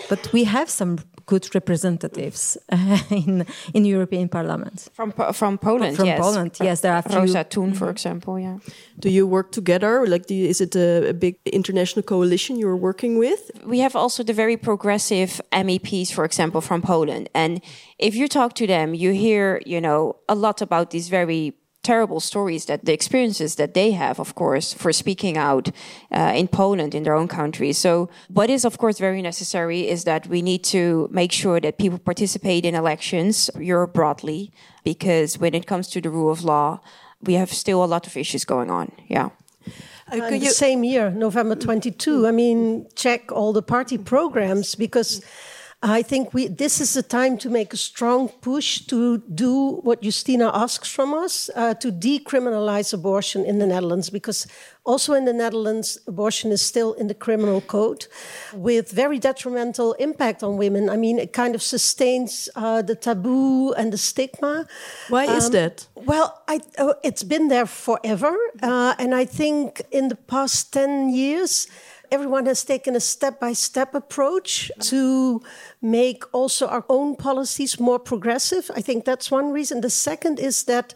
but 0.10 0.32
we 0.34 0.46
have 0.46 0.68
some 0.70 0.98
good 1.26 1.54
representatives 1.54 2.58
uh, 2.72 2.98
in 3.10 3.46
in 3.74 3.86
European 3.86 4.28
Parliament 4.28 4.90
from 4.94 5.14
from 5.34 5.58
Poland. 5.58 5.96
From 5.96 6.08
yes. 6.08 6.20
Poland, 6.20 6.52
yes, 6.60 6.80
there 6.82 6.94
are 6.94 7.04
Róża 7.04 7.44
Thun, 7.44 7.74
for 7.74 7.90
example. 7.90 8.40
Yeah. 8.40 8.58
Do 9.00 9.10
you 9.10 9.30
work 9.30 9.52
together? 9.52 10.08
Like, 10.08 10.34
you, 10.34 10.50
is 10.50 10.62
it 10.62 10.76
a, 10.76 11.10
a, 11.10 11.14
big 11.14 11.36
international 11.46 12.04
coalition 12.04 12.58
you're 12.58 12.82
working 12.90 13.20
with? 13.20 13.52
We 13.66 13.82
have 13.82 13.96
also 13.96 14.24
the 14.24 14.34
very 14.34 14.58
progressive 14.58 15.42
MEPs, 15.52 16.12
for 16.12 16.26
example, 16.26 16.62
from 16.62 16.82
Poland, 16.82 17.30
and 17.34 17.62
if 17.98 18.16
you 18.16 18.28
talk 18.28 18.54
to 18.54 18.66
them, 18.66 18.94
you 18.94 19.12
hear 19.14 19.62
you 19.66 19.80
know 19.80 20.16
a 20.28 20.36
lot 20.36 20.62
about 20.62 20.90
these 20.90 21.10
very 21.10 21.54
terrible 21.84 22.20
stories 22.20 22.66
that 22.66 22.86
the 22.86 22.94
experiences 22.94 23.56
that 23.56 23.74
they 23.74 23.92
have, 23.92 24.20
of 24.20 24.36
course, 24.36 24.74
for 24.74 24.94
speaking 24.94 25.38
out 25.38 25.70
uh, 26.12 26.32
in 26.36 26.48
Poland, 26.48 26.94
in 26.94 27.04
their 27.04 27.16
own 27.16 27.28
country. 27.28 27.74
So, 27.74 28.10
what 28.28 28.50
is, 28.50 28.66
of 28.66 28.78
course, 28.78 29.00
very 29.00 29.22
necessary 29.22 29.88
is 29.88 30.04
that 30.04 30.28
we 30.28 30.42
need 30.42 30.64
to 30.66 31.10
make 31.12 31.32
sure 31.32 31.60
that 31.60 31.78
people 31.78 31.98
participate 31.98 32.66
in 32.66 32.76
elections, 32.76 33.50
Europe 33.60 33.94
broadly, 33.94 34.52
because 34.84 35.40
when 35.40 35.54
it 35.56 35.66
comes 35.66 35.88
to 35.90 36.02
the 36.02 36.10
rule 36.10 36.32
of 36.32 36.44
law, 36.44 36.80
we 37.24 37.34
have 37.34 37.52
still 37.52 37.84
a 37.84 37.86
lot 37.86 38.08
of 38.08 38.18
issues 38.18 38.46
going 38.46 38.70
on. 38.70 38.92
Yeah. 39.08 39.30
Uh, 40.12 40.30
the 40.30 40.48
same 40.48 40.84
year, 40.84 41.10
November 41.12 41.56
22. 41.56 42.28
I 42.28 42.32
mean, 42.32 42.88
check 42.96 43.32
all 43.32 43.54
the 43.54 43.62
party 43.62 43.98
programs 43.98 44.76
because 44.76 45.24
I 45.84 46.04
think 46.04 46.32
we, 46.32 46.48
this 46.48 46.80
is 46.80 46.94
the 46.94 47.02
time 47.02 47.40
to 47.40 47.50
make 47.50 47.74
a 47.74 47.78
strong 47.78 48.30
push 48.30 48.82
to 48.86 49.18
do 49.18 49.80
what 49.82 50.04
Justyna 50.04 50.52
asks 50.54 50.88
from 50.88 51.12
us 51.12 51.50
uh, 51.56 51.74
to 51.76 51.92
decriminalize 51.92 52.94
abortion 52.94 53.44
in 53.46 53.58
the 53.58 53.66
Netherlands, 53.66 54.12
because 54.12 54.46
also 54.84 55.14
in 55.14 55.26
the 55.26 55.34
Netherlands, 55.34 55.98
abortion 56.06 56.52
is 56.52 56.62
still 56.62 56.94
in 56.94 57.08
the 57.08 57.16
criminal 57.16 57.62
code 57.62 58.06
with 58.54 58.92
very 58.92 59.18
detrimental 59.18 59.94
impact 59.94 60.44
on 60.44 60.56
women. 60.58 60.88
I 60.88 60.98
mean, 60.98 61.18
it 61.18 61.34
kind 61.34 61.56
of 61.56 61.64
sustains 61.64 62.48
uh, 62.56 62.84
the 62.84 62.96
taboo 62.96 63.74
and 63.74 63.92
the 63.92 63.98
stigma. 63.98 64.68
Why 65.10 65.26
um, 65.26 65.36
is 65.36 65.50
that? 65.50 65.88
Well, 65.96 66.44
I, 66.48 66.60
uh, 66.78 66.94
it's 67.04 67.24
been 67.24 67.48
there 67.48 67.66
forever. 67.66 68.38
Uh, 68.62 68.94
and 69.00 69.16
I 69.16 69.26
think 69.26 69.82
in 69.90 70.10
the 70.10 70.16
past 70.16 70.74
10 70.74 71.10
years, 71.10 71.68
everyone 72.12 72.46
has 72.46 72.64
taken 72.64 72.96
a 72.96 73.00
step 73.00 73.40
by 73.40 73.54
step 73.54 73.96
approach 73.96 74.72
to 74.80 75.42
make 75.82 76.24
also 76.34 76.68
our 76.68 76.86
own 76.90 77.16
policies 77.16 77.80
more 77.80 78.00
progressive. 78.00 78.70
I 78.76 78.82
think 78.82 79.06
that's 79.06 79.32
one 79.32 79.52
reason. 79.52 79.82
The 79.82 79.90
second 79.90 80.40
is 80.40 80.64
that 80.64 80.94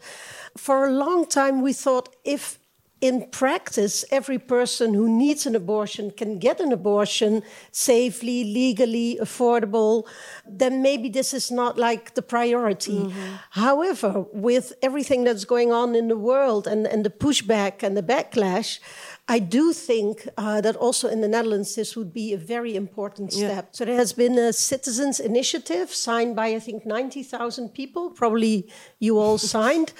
for 0.57 0.85
a 0.85 0.91
long 0.91 1.25
time 1.25 1.61
we 1.61 1.73
thought 1.73 2.09
if 2.23 2.59
in 3.01 3.27
practice, 3.29 4.05
every 4.09 4.39
person 4.39 4.93
who 4.93 5.07
needs 5.07 5.45
an 5.45 5.55
abortion 5.55 6.11
can 6.11 6.39
get 6.39 6.59
an 6.59 6.71
abortion 6.71 7.43
safely, 7.71 8.43
legally, 8.45 9.19
affordable, 9.21 10.07
then 10.47 10.81
maybe 10.81 11.09
this 11.09 11.33
is 11.33 11.51
not 11.51 11.77
like 11.77 12.15
the 12.15 12.21
priority. 12.21 12.99
Mm-hmm. 12.99 13.33
However, 13.51 14.25
with 14.31 14.73
everything 14.81 15.25
that's 15.25 15.45
going 15.45 15.71
on 15.71 15.93
in 15.93 16.07
the 16.07 16.17
world 16.17 16.67
and, 16.67 16.87
and 16.87 17.05
the 17.05 17.09
pushback 17.09 17.83
and 17.83 17.97
the 17.97 18.03
backlash, 18.03 18.79
I 19.27 19.39
do 19.39 19.73
think 19.73 20.27
uh, 20.37 20.61
that 20.61 20.75
also 20.75 21.07
in 21.07 21.21
the 21.21 21.27
Netherlands, 21.27 21.73
this 21.73 21.95
would 21.95 22.13
be 22.13 22.33
a 22.33 22.37
very 22.37 22.75
important 22.75 23.33
step. 23.33 23.65
Yeah. 23.65 23.71
So 23.71 23.85
there 23.85 23.95
has 23.95 24.13
been 24.13 24.37
a 24.37 24.53
citizens' 24.53 25.19
initiative 25.19 25.89
signed 25.91 26.35
by, 26.35 26.49
I 26.49 26.59
think, 26.59 26.85
90,000 26.85 27.69
people. 27.69 28.11
Probably 28.11 28.69
you 28.99 29.17
all 29.17 29.39
signed 29.39 29.93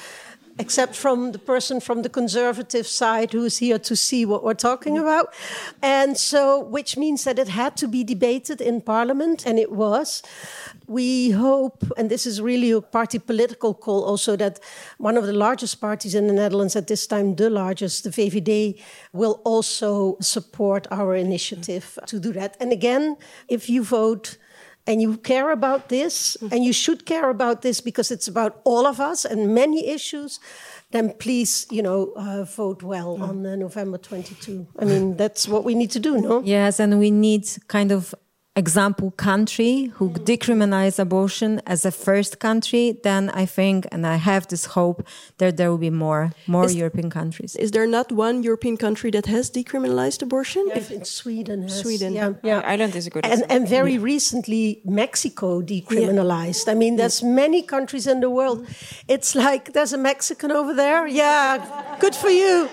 except 0.58 0.96
from 0.96 1.32
the 1.32 1.40
person 1.40 1.80
from 1.80 2.02
the 2.02 2.10
conservative 2.10 2.88
side 2.88 3.34
who's 3.34 3.58
here 3.58 3.80
to 3.80 3.96
see 3.96 4.26
what 4.26 4.44
we're 4.44 4.54
talking 4.54 4.96
mm-hmm. 4.96 5.04
about. 5.04 5.34
And 5.82 6.18
so, 6.18 6.60
which 6.60 6.96
means 6.98 7.24
that 7.26 7.38
it 7.38 7.50
had 7.50 7.76
to 7.78 7.88
be 7.88 8.04
debated 8.04 8.62
in 8.62 8.82
parliament, 8.82 9.46
and 9.46 9.60
it 9.60 9.72
was. 9.72 10.24
We 10.88 11.32
hope, 11.32 11.84
and 11.98 12.10
this 12.10 12.26
is 12.26 12.42
really 12.42 12.72
a 12.72 12.82
party 12.82 13.20
political 13.20 13.74
call 13.74 14.04
also, 14.04 14.36
that 14.38 14.60
one 14.98 15.18
of 15.18 15.26
the 15.26 15.34
largest 15.34 15.82
parties 15.82 16.16
in 16.16 16.28
the 16.28 16.34
Netherlands, 16.34 16.76
at 16.76 16.88
this 16.88 17.08
time 17.08 17.36
the 17.36 17.50
largest, 17.50 18.04
the 18.04 18.10
VVD, 18.10 18.80
will 19.12 19.42
also 19.44 20.18
support 20.22 20.88
our 20.92 21.16
initiative 21.16 21.84
mm-hmm. 21.84 22.06
to 22.06 22.20
do 22.20 22.32
that. 22.34 22.56
And 22.60 22.72
again, 22.72 23.18
if 23.48 23.70
you 23.70 23.84
vote, 23.84 24.38
and 24.88 25.02
you 25.02 25.18
care 25.18 25.52
about 25.52 25.90
this, 25.90 26.38
and 26.52 26.64
you 26.64 26.74
should 26.74 27.06
care 27.06 27.30
about 27.30 27.62
this 27.62 27.82
because 27.82 28.12
it's 28.12 28.28
about 28.28 28.62
all 28.64 28.86
of 28.86 29.00
us 29.00 29.26
and 29.26 29.54
many 29.56 29.88
issues, 29.88 30.40
then 30.92 31.14
please, 31.20 31.66
you 31.72 31.82
know, 31.82 32.14
uh, 32.16 32.44
vote 32.44 32.84
well 32.84 33.22
on 33.22 33.46
uh, 33.46 33.56
November 33.56 33.98
22. 33.98 34.68
I 34.80 34.86
mean, 34.86 35.18
that's 35.18 35.48
what 35.48 35.64
we 35.64 35.74
need 35.74 35.92
to 35.92 36.00
do, 36.00 36.22
no? 36.22 36.42
Yes, 36.44 36.80
and 36.80 37.00
we 37.00 37.10
need 37.10 37.48
kind 37.68 37.92
of 37.92 38.14
example 38.56 39.12
country 39.12 39.92
who 39.96 40.12
decriminalize 40.12 40.98
abortion 40.98 41.62
as 41.66 41.84
a 41.86 41.92
first 41.92 42.40
country, 42.40 42.98
then 43.04 43.30
I 43.32 43.46
think, 43.46 43.86
and 43.92 44.08
I 44.08 44.16
have 44.16 44.48
this 44.48 44.66
hope 44.66 45.06
that 45.40 45.58
there 45.58 45.70
will 45.70 45.78
be 45.78 45.90
more, 45.90 46.32
more 46.48 46.66
is, 46.66 46.76
European 46.76 47.10
countries. 47.10 47.56
Is 47.58 47.72
there 47.72 47.86
not 47.86 48.12
one 48.12 48.44
European 48.44 48.78
country 48.78 49.12
that 49.12 49.26
has 49.26 49.52
decriminalized 49.52 50.22
abortion? 50.22 50.66
Yeah, 50.68 50.80
think 50.80 51.06
Sweden 51.06 51.64
has. 51.64 51.82
Sweden. 51.82 52.14
Yeah, 52.14 52.34
yeah. 52.44 52.62
Ireland 52.66 52.96
is 52.96 53.08
a 53.08 53.10
good 53.10 53.26
and, 53.26 53.44
and 53.50 53.68
very 53.68 53.94
yeah. 53.94 54.14
recently, 54.14 54.82
Mexico 54.86 55.62
decriminalized. 55.62 56.68
Yeah. 56.68 56.74
I 56.74 56.76
mean, 56.76 56.96
there's 56.96 57.22
many 57.22 57.62
countries 57.62 58.08
in 58.08 58.22
the 58.22 58.30
world. 58.30 58.66
It's 59.08 59.36
like 59.36 59.74
there's 59.74 59.94
a 59.94 59.98
Mexican 59.98 60.52
over 60.52 60.74
there. 60.74 61.08
Yeah, 61.08 61.98
good 62.00 62.16
for 62.16 62.30
you. 62.30 62.70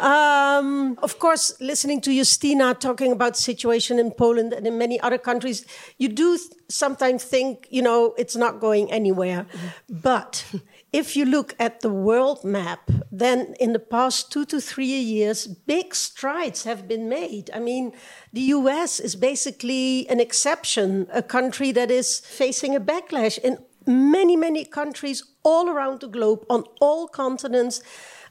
Um, 0.00 0.96
of 1.02 1.18
course, 1.18 1.54
listening 1.60 2.00
to 2.02 2.10
Justyna 2.10 2.78
talking 2.78 3.12
about 3.12 3.34
the 3.34 3.42
situation 3.42 3.98
in 3.98 4.12
Poland 4.12 4.52
and 4.52 4.66
in 4.66 4.77
many 4.78 5.00
other 5.00 5.18
countries, 5.18 5.66
you 5.98 6.08
do 6.08 6.38
sometimes 6.68 7.24
think, 7.24 7.66
you 7.70 7.82
know, 7.82 8.14
it's 8.16 8.36
not 8.36 8.60
going 8.60 8.90
anywhere. 8.92 9.46
But 9.88 10.44
if 10.92 11.16
you 11.16 11.24
look 11.24 11.54
at 11.58 11.80
the 11.80 11.90
world 11.90 12.44
map, 12.44 12.90
then 13.12 13.54
in 13.60 13.72
the 13.72 13.78
past 13.78 14.32
two 14.32 14.44
to 14.46 14.60
three 14.60 14.86
years, 14.86 15.46
big 15.46 15.94
strides 15.94 16.64
have 16.64 16.88
been 16.88 17.08
made. 17.08 17.50
I 17.52 17.58
mean, 17.58 17.92
the 18.32 18.40
US 18.56 19.00
is 19.00 19.16
basically 19.16 20.08
an 20.08 20.20
exception, 20.20 21.06
a 21.12 21.22
country 21.22 21.72
that 21.72 21.90
is 21.90 22.20
facing 22.20 22.74
a 22.74 22.80
backlash. 22.80 23.38
In 23.38 23.58
many, 23.86 24.36
many 24.36 24.64
countries 24.64 25.22
all 25.42 25.68
around 25.68 26.00
the 26.00 26.08
globe, 26.08 26.44
on 26.48 26.64
all 26.80 27.08
continents, 27.08 27.82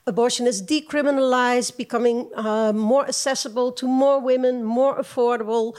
abortion 0.07 0.47
is 0.47 0.63
decriminalized, 0.63 1.77
becoming 1.77 2.31
uh, 2.35 2.71
more 2.73 3.05
accessible 3.05 3.71
to 3.73 3.87
more 3.87 4.19
women, 4.19 4.63
more 4.63 4.97
affordable 4.97 5.75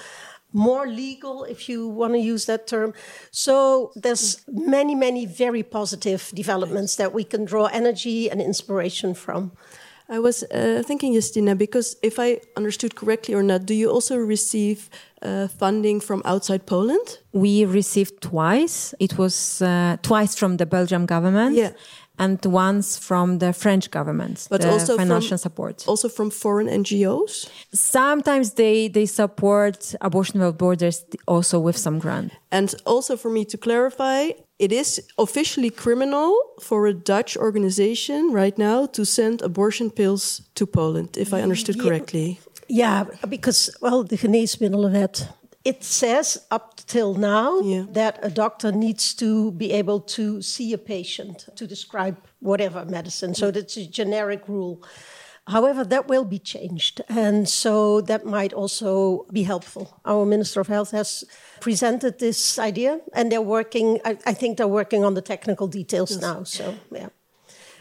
more 0.52 0.86
legal, 0.86 1.44
if 1.44 1.68
you 1.68 1.88
want 1.88 2.14
to 2.14 2.18
use 2.18 2.46
that 2.46 2.66
term. 2.66 2.94
So 3.30 3.92
there's 3.94 4.40
many, 4.48 4.94
many 4.94 5.26
very 5.26 5.62
positive 5.62 6.30
developments 6.34 6.96
that 6.96 7.12
we 7.12 7.24
can 7.24 7.44
draw 7.44 7.66
energy 7.66 8.30
and 8.30 8.40
inspiration 8.40 9.14
from. 9.14 9.52
I 10.10 10.18
was 10.20 10.42
uh, 10.44 10.82
thinking, 10.86 11.12
Justyna, 11.12 11.56
because 11.56 11.96
if 12.02 12.18
I 12.18 12.40
understood 12.56 12.94
correctly 12.94 13.34
or 13.34 13.42
not, 13.42 13.66
do 13.66 13.74
you 13.74 13.90
also 13.90 14.16
receive 14.16 14.88
uh, 15.20 15.48
funding 15.48 16.00
from 16.00 16.22
outside 16.24 16.64
Poland? 16.64 17.18
We 17.32 17.66
received 17.66 18.22
twice. 18.22 18.94
It 18.98 19.18
was 19.18 19.60
uh, 19.60 19.98
twice 20.00 20.34
from 20.34 20.56
the 20.56 20.64
Belgian 20.64 21.04
government. 21.04 21.56
Yeah. 21.56 21.72
And 22.18 22.44
ones 22.44 22.98
from 22.98 23.38
the 23.38 23.52
French 23.52 23.90
government, 23.90 24.46
But 24.50 24.60
the 24.62 24.70
also 24.70 24.96
financial 24.96 25.38
from, 25.38 25.38
support. 25.38 25.84
Also 25.86 26.08
from 26.08 26.30
foreign 26.30 26.68
NGOs? 26.68 27.48
Sometimes 27.72 28.54
they, 28.54 28.88
they 28.88 29.06
support 29.06 29.94
Abortion 30.00 30.40
Without 30.40 30.58
Borders 30.58 31.04
also 31.26 31.60
with 31.60 31.76
some 31.76 31.98
grant. 31.98 32.32
And 32.50 32.74
also 32.84 33.16
for 33.16 33.30
me 33.30 33.44
to 33.44 33.56
clarify, 33.56 34.30
it 34.58 34.72
is 34.72 35.00
officially 35.16 35.70
criminal 35.70 36.34
for 36.60 36.86
a 36.86 36.94
Dutch 36.94 37.36
organization 37.36 38.32
right 38.32 38.58
now 38.58 38.86
to 38.86 39.04
send 39.04 39.42
abortion 39.42 39.90
pills 39.90 40.42
to 40.54 40.66
Poland, 40.66 41.16
if 41.16 41.32
I 41.32 41.42
understood 41.42 41.78
correctly. 41.80 42.40
Yeah, 42.68 43.04
because, 43.28 43.70
well, 43.80 44.04
the 44.04 44.16
Geneesmiddelenwet, 44.16 45.28
it 45.70 45.84
says 45.84 46.28
up 46.50 46.66
till 46.86 47.12
now 47.14 47.50
Yeah. 47.60 47.84
that 48.00 48.14
a 48.22 48.30
doctor 48.42 48.70
needs 48.72 49.14
to 49.14 49.28
be 49.62 49.68
able 49.80 50.00
to 50.16 50.24
see 50.52 50.68
a 50.74 50.78
patient 50.78 51.36
to 51.58 51.66
describe 51.66 52.16
whatever 52.40 52.84
medicine. 52.98 53.34
So 53.34 53.50
that's 53.50 53.76
a 53.76 53.86
generic 54.00 54.42
rule. 54.48 54.76
However, 55.56 55.82
that 55.94 56.04
will 56.08 56.24
be 56.36 56.38
changed. 56.54 56.96
And 57.08 57.48
so 57.48 58.00
that 58.10 58.22
might 58.24 58.52
also 58.52 59.26
be 59.32 59.44
helpful. 59.44 59.84
Our 60.04 60.24
Minister 60.26 60.60
of 60.60 60.68
Health 60.68 60.90
has 60.92 61.24
presented 61.60 62.18
this 62.18 62.58
idea 62.58 63.00
and 63.12 63.30
they're 63.30 63.48
working, 63.58 63.86
I, 64.04 64.12
I 64.32 64.34
think 64.40 64.56
they're 64.58 64.76
working 64.80 65.04
on 65.04 65.14
the 65.14 65.22
technical 65.22 65.66
details 65.68 66.10
now. 66.20 66.44
So, 66.44 66.64
yeah. 66.92 67.08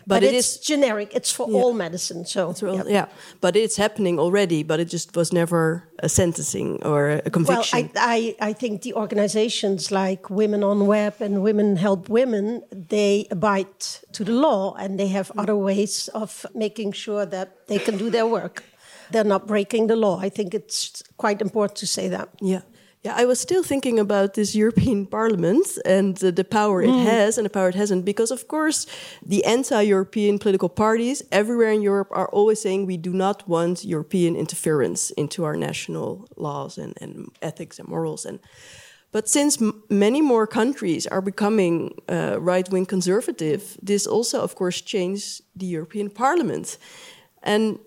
But 0.08 0.22
But, 0.22 0.24
it 0.24 0.36
it's 0.36 0.56
is- 0.56 0.60
generic, 0.60 1.10
it's 1.14 1.32
for 1.34 1.46
all 1.52 1.74
medicine. 1.74 2.26
So, 2.26 2.54
Well, 2.62 2.76
yeah. 2.76 2.84
yeah, 2.88 3.06
but 3.42 3.56
it's 3.56 3.76
happening 3.76 4.20
already, 4.20 4.64
but 4.64 4.80
it 4.80 4.90
just 4.90 5.16
was 5.18 5.34
never 5.34 5.84
a 6.00 6.08
sentencing 6.08 6.80
or 6.84 7.10
a 7.10 7.16
Well, 7.16 7.32
conviction. 7.32 7.92
I, 7.96 8.36
I, 8.40 8.50
I 8.50 8.54
think 8.54 8.82
the 8.84 8.94
organizations 8.94 9.92
like 9.92 10.30
Women 10.30 10.64
on 10.64 10.88
Web 10.88 11.16
and 11.20 11.44
Women 11.44 11.76
Help 11.76 12.08
Women, 12.08 12.64
they 12.72 13.28
abide 13.32 13.80
to 14.14 14.24
the 14.24 14.32
law 14.32 14.76
and 14.80 14.98
they 14.98 15.08
have 15.08 15.28
mm. 15.28 15.42
other 15.42 15.56
ways 15.58 16.10
of 16.14 16.46
making 16.54 16.94
sure 16.94 17.26
that 17.26 17.68
they 17.68 17.80
can 17.80 17.98
do 17.98 18.10
their 18.10 18.26
work. 18.26 18.64
They're 19.12 19.26
not 19.36 19.46
breaking 19.46 19.88
the 19.88 19.96
law. 19.96 20.20
I 20.20 20.30
think 20.30 20.54
it's 20.54 21.04
quite 21.18 21.42
important 21.42 21.78
to 21.80 21.88
say 21.88 22.08
that. 22.10 22.30
Yeah. 22.40 22.62
Yeah, 23.04 23.14
I 23.16 23.26
was 23.26 23.40
still 23.40 23.64
thinking 23.64 24.00
about 24.00 24.34
this 24.34 24.56
European 24.56 25.06
Parliament 25.18 25.68
and 25.86 26.22
uh, 26.24 26.32
the 26.32 26.44
power 26.44 26.82
it 26.82 26.90
has 26.90 27.38
and 27.38 27.46
the 27.46 27.50
power 27.50 27.70
it 27.70 27.76
hasn't, 27.76 28.06
because 28.06 28.32
of 28.32 28.48
course, 28.48 28.88
the 29.26 29.46
anti 29.46 29.82
European 29.82 30.40
political 30.40 30.70
parties 30.70 31.24
everywhere 31.32 31.72
in 31.72 31.82
Europe 31.82 32.10
are 32.12 32.28
always 32.30 32.62
saying 32.62 32.86
we 32.86 32.98
do 32.98 33.14
not 33.14 33.48
want 33.48 33.86
European 33.86 34.36
interference 34.36 35.12
into 35.12 35.44
our 35.44 35.56
national 35.56 36.28
laws 36.36 36.78
and, 36.78 36.94
and 37.00 37.30
ethics 37.42 37.80
and 37.80 37.88
morals. 37.88 38.26
And 38.26 38.40
but 39.12 39.30
since 39.30 39.62
m- 39.62 39.84
many 39.90 40.22
more 40.22 40.48
countries 40.48 41.08
are 41.08 41.22
becoming 41.22 41.94
uh, 42.10 42.38
right 42.40 42.70
wing 42.70 42.86
conservative, 42.86 43.78
this 43.82 44.06
also, 44.08 44.42
of 44.42 44.56
course, 44.56 44.82
changed 44.82 45.42
the 45.56 45.66
European 45.66 46.10
Parliament. 46.10 46.78
And 47.44 47.80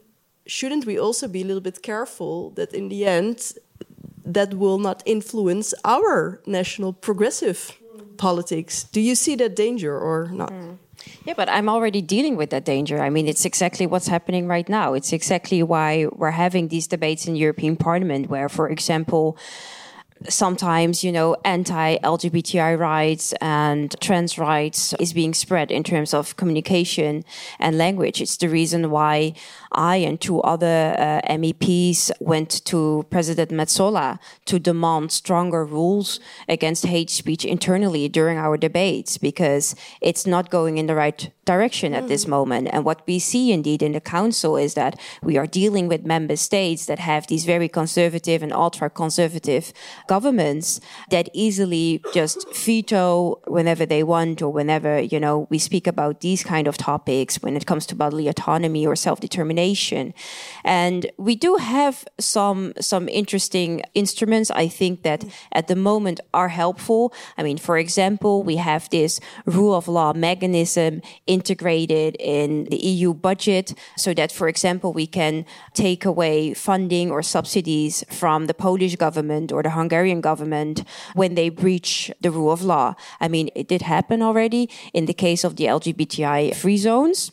shouldn't 0.46 0.86
we 0.86 0.98
also 0.98 1.28
be 1.28 1.42
a 1.42 1.44
little 1.44 1.60
bit 1.60 1.82
careful 1.82 2.50
that 2.50 2.72
in 2.72 2.88
the 2.88 3.04
end, 3.04 3.52
that 4.34 4.54
will 4.54 4.78
not 4.78 5.02
influence 5.06 5.74
our 5.84 6.40
national 6.46 6.92
progressive 6.92 7.72
politics? 8.16 8.84
Do 8.84 9.00
you 9.00 9.14
see 9.14 9.34
that 9.36 9.56
danger 9.56 9.98
or 9.98 10.28
not? 10.32 10.50
Hmm. 10.50 10.74
Yeah, 11.24 11.34
but 11.34 11.48
I'm 11.48 11.68
already 11.68 12.02
dealing 12.02 12.36
with 12.36 12.50
that 12.50 12.64
danger. 12.64 13.00
I 13.00 13.08
mean, 13.10 13.26
it's 13.26 13.44
exactly 13.44 13.86
what's 13.86 14.08
happening 14.08 14.46
right 14.46 14.68
now. 14.68 14.92
It's 14.92 15.12
exactly 15.12 15.62
why 15.62 16.06
we're 16.12 16.30
having 16.30 16.68
these 16.68 16.86
debates 16.86 17.26
in 17.26 17.36
European 17.36 17.76
Parliament, 17.76 18.28
where, 18.28 18.48
for 18.48 18.68
example, 18.68 19.38
sometimes 20.28 21.02
you 21.02 21.12
know 21.12 21.36
anti-lgbti 21.44 22.78
rights 22.78 23.32
and 23.40 23.94
trans 24.00 24.38
rights 24.38 24.92
is 25.00 25.12
being 25.12 25.32
spread 25.32 25.70
in 25.70 25.82
terms 25.82 26.12
of 26.12 26.36
communication 26.36 27.24
and 27.58 27.78
language. 27.78 28.20
It's 28.20 28.36
the 28.36 28.48
reason 28.48 28.90
why 28.90 29.34
i 29.72 29.96
and 29.96 30.20
two 30.20 30.40
other 30.42 30.94
uh, 30.98 31.20
meps 31.32 32.10
went 32.20 32.64
to 32.64 33.06
president 33.10 33.50
metsola 33.50 34.18
to 34.46 34.58
demand 34.58 35.12
stronger 35.12 35.64
rules 35.64 36.20
against 36.48 36.86
hate 36.86 37.10
speech 37.10 37.44
internally 37.44 38.08
during 38.08 38.36
our 38.36 38.56
debates 38.56 39.16
because 39.16 39.74
it's 40.00 40.26
not 40.26 40.50
going 40.50 40.76
in 40.78 40.86
the 40.86 40.94
right 40.94 41.30
direction 41.44 41.94
at 41.94 42.06
this 42.08 42.26
moment. 42.26 42.68
And 42.72 42.84
what 42.84 43.00
we 43.06 43.18
see 43.18 43.52
indeed 43.52 43.82
in 43.82 43.92
the 43.92 44.00
council 44.00 44.56
is 44.56 44.74
that 44.74 44.98
we 45.22 45.36
are 45.36 45.46
dealing 45.46 45.88
with 45.88 46.04
member 46.04 46.36
states 46.36 46.86
that 46.86 46.98
have 46.98 47.26
these 47.26 47.44
very 47.44 47.68
conservative 47.68 48.42
and 48.42 48.52
ultra 48.52 48.88
conservative 48.88 49.72
governments 50.16 50.80
that 51.14 51.28
easily 51.32 52.02
just 52.12 52.38
veto 52.66 53.40
whenever 53.56 53.84
they 53.86 54.02
want 54.02 54.42
or 54.42 54.50
whenever 54.58 54.92
you 55.12 55.20
know 55.24 55.46
we 55.52 55.58
speak 55.68 55.86
about 55.94 56.14
these 56.26 56.42
kind 56.52 56.66
of 56.70 56.74
topics 56.76 57.32
when 57.44 57.54
it 57.58 57.64
comes 57.70 57.84
to 57.86 57.94
bodily 58.02 58.26
autonomy 58.26 58.82
or 58.90 58.96
self-determination. 58.96 60.12
And 60.64 61.00
we 61.28 61.34
do 61.46 61.50
have 61.76 61.94
some 62.18 62.60
some 62.90 63.04
interesting 63.20 63.70
instruments 64.02 64.48
i 64.64 64.66
think 64.78 64.94
that 65.08 65.20
at 65.58 65.64
the 65.70 65.78
moment 65.90 66.18
are 66.40 66.50
helpful. 66.62 67.02
I 67.38 67.42
mean 67.46 67.58
for 67.68 67.76
example 67.84 68.34
we 68.50 68.56
have 68.70 68.82
this 68.98 69.12
rule 69.56 69.74
of 69.80 69.84
law 69.98 70.12
mechanism 70.30 70.92
integrated 71.36 72.10
in 72.18 72.48
the 72.72 72.80
eu 72.92 73.10
budget 73.28 73.66
so 74.04 74.10
that 74.18 74.30
for 74.38 74.46
example 74.54 74.90
we 75.02 75.06
can 75.20 75.34
take 75.84 76.02
away 76.12 76.36
funding 76.68 77.06
or 77.14 77.22
subsidies 77.36 77.94
from 78.20 78.38
the 78.50 78.58
polish 78.66 78.96
government 79.06 79.52
or 79.54 79.62
the 79.62 79.74
hungarian 79.78 79.99
government 80.20 80.84
when 81.14 81.34
they 81.34 81.48
breach 81.48 82.10
the 82.20 82.30
rule 82.30 82.50
of 82.50 82.62
law 82.62 82.94
i 83.20 83.28
mean 83.28 83.50
it 83.54 83.68
did 83.68 83.82
happen 83.82 84.22
already 84.22 84.68
in 84.92 85.06
the 85.06 85.14
case 85.14 85.44
of 85.44 85.56
the 85.56 85.64
lgbti 85.64 86.54
free 86.54 86.76
zones 86.76 87.32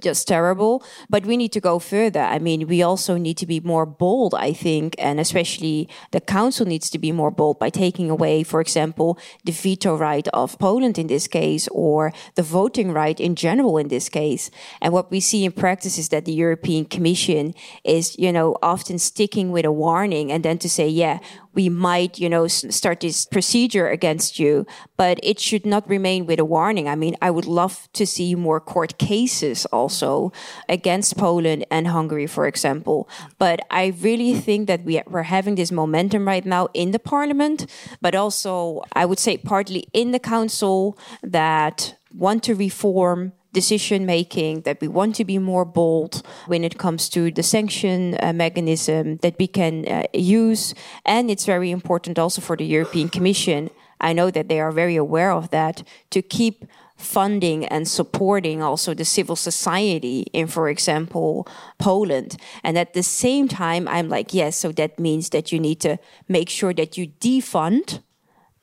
just 0.00 0.26
terrible. 0.28 0.82
But 1.08 1.26
we 1.26 1.36
need 1.36 1.52
to 1.52 1.60
go 1.60 1.78
further. 1.78 2.20
I 2.20 2.38
mean, 2.38 2.66
we 2.66 2.82
also 2.82 3.16
need 3.16 3.36
to 3.38 3.46
be 3.46 3.60
more 3.60 3.86
bold, 3.86 4.34
I 4.34 4.52
think, 4.52 4.94
and 4.98 5.20
especially 5.20 5.88
the 6.10 6.20
council 6.20 6.66
needs 6.66 6.90
to 6.90 6.98
be 6.98 7.12
more 7.12 7.30
bold 7.30 7.58
by 7.58 7.70
taking 7.70 8.10
away, 8.10 8.42
for 8.42 8.60
example, 8.60 9.18
the 9.44 9.52
veto 9.52 9.96
right 9.96 10.26
of 10.28 10.58
Poland 10.58 10.98
in 10.98 11.06
this 11.06 11.26
case, 11.26 11.68
or 11.68 12.12
the 12.34 12.42
voting 12.42 12.92
right 12.92 13.18
in 13.18 13.34
general 13.34 13.78
in 13.78 13.88
this 13.88 14.08
case. 14.08 14.50
And 14.80 14.92
what 14.92 15.10
we 15.10 15.20
see 15.20 15.44
in 15.44 15.52
practice 15.52 15.98
is 15.98 16.08
that 16.10 16.24
the 16.24 16.32
European 16.32 16.84
Commission 16.84 17.54
is, 17.84 18.18
you 18.18 18.32
know, 18.32 18.56
often 18.62 18.98
sticking 18.98 19.50
with 19.50 19.64
a 19.64 19.72
warning 19.72 20.32
and 20.32 20.44
then 20.44 20.58
to 20.58 20.68
say, 20.68 20.88
yeah, 20.88 21.18
we 21.54 21.68
might, 21.68 22.18
you 22.18 22.28
know, 22.28 22.46
start 22.48 23.00
this 23.00 23.26
procedure 23.26 23.88
against 23.88 24.38
you, 24.38 24.66
but 24.96 25.18
it 25.22 25.40
should 25.40 25.64
not 25.64 25.88
remain 25.88 26.26
with 26.26 26.38
a 26.38 26.44
warning. 26.44 26.88
I 26.88 26.96
mean, 26.96 27.16
I 27.22 27.30
would 27.30 27.46
love 27.46 27.88
to 27.94 28.06
see 28.06 28.34
more 28.34 28.60
court 28.60 28.98
cases 28.98 29.66
also 29.66 30.32
against 30.68 31.16
Poland 31.16 31.64
and 31.70 31.88
Hungary, 31.88 32.26
for 32.26 32.46
example. 32.46 33.08
But 33.38 33.60
I 33.70 33.94
really 34.00 34.34
think 34.34 34.66
that 34.68 34.84
we, 34.84 35.00
we're 35.06 35.22
having 35.22 35.54
this 35.54 35.72
momentum 35.72 36.26
right 36.26 36.44
now 36.44 36.68
in 36.74 36.90
the 36.90 36.98
parliament, 36.98 37.66
but 38.00 38.14
also, 38.14 38.82
I 38.92 39.06
would 39.06 39.18
say, 39.18 39.36
partly 39.36 39.86
in 39.92 40.10
the 40.10 40.18
council 40.18 40.98
that 41.22 41.96
want 42.12 42.42
to 42.44 42.54
reform 42.54 43.32
decision 43.54 44.04
making, 44.04 44.62
that 44.62 44.80
we 44.80 44.88
want 44.88 45.14
to 45.16 45.24
be 45.24 45.38
more 45.38 45.64
bold 45.64 46.22
when 46.46 46.62
it 46.64 46.76
comes 46.76 47.08
to 47.08 47.30
the 47.30 47.42
sanction 47.42 48.18
uh, 48.20 48.32
mechanism 48.32 49.16
that 49.22 49.36
we 49.38 49.46
can 49.46 49.88
uh, 49.88 50.02
use. 50.12 50.74
And 51.06 51.30
it's 51.30 51.46
very 51.46 51.70
important 51.70 52.18
also 52.18 52.42
for 52.42 52.56
the 52.56 52.66
European 52.66 53.08
Commission. 53.08 53.70
I 54.00 54.12
know 54.12 54.30
that 54.30 54.48
they 54.48 54.60
are 54.60 54.72
very 54.72 54.96
aware 54.96 55.32
of 55.32 55.48
that 55.50 55.82
to 56.10 56.20
keep 56.20 56.66
funding 56.96 57.64
and 57.66 57.88
supporting 57.88 58.62
also 58.62 58.94
the 58.94 59.04
civil 59.04 59.36
society 59.36 60.26
in, 60.32 60.46
for 60.46 60.68
example, 60.68 61.46
Poland. 61.78 62.36
And 62.62 62.78
at 62.78 62.92
the 62.92 63.02
same 63.02 63.48
time, 63.48 63.88
I'm 63.88 64.08
like, 64.08 64.32
yes, 64.34 64.56
so 64.56 64.72
that 64.72 64.98
means 64.98 65.30
that 65.30 65.50
you 65.50 65.58
need 65.58 65.80
to 65.80 65.98
make 66.28 66.50
sure 66.50 66.74
that 66.74 66.96
you 66.96 67.08
defund 67.20 68.00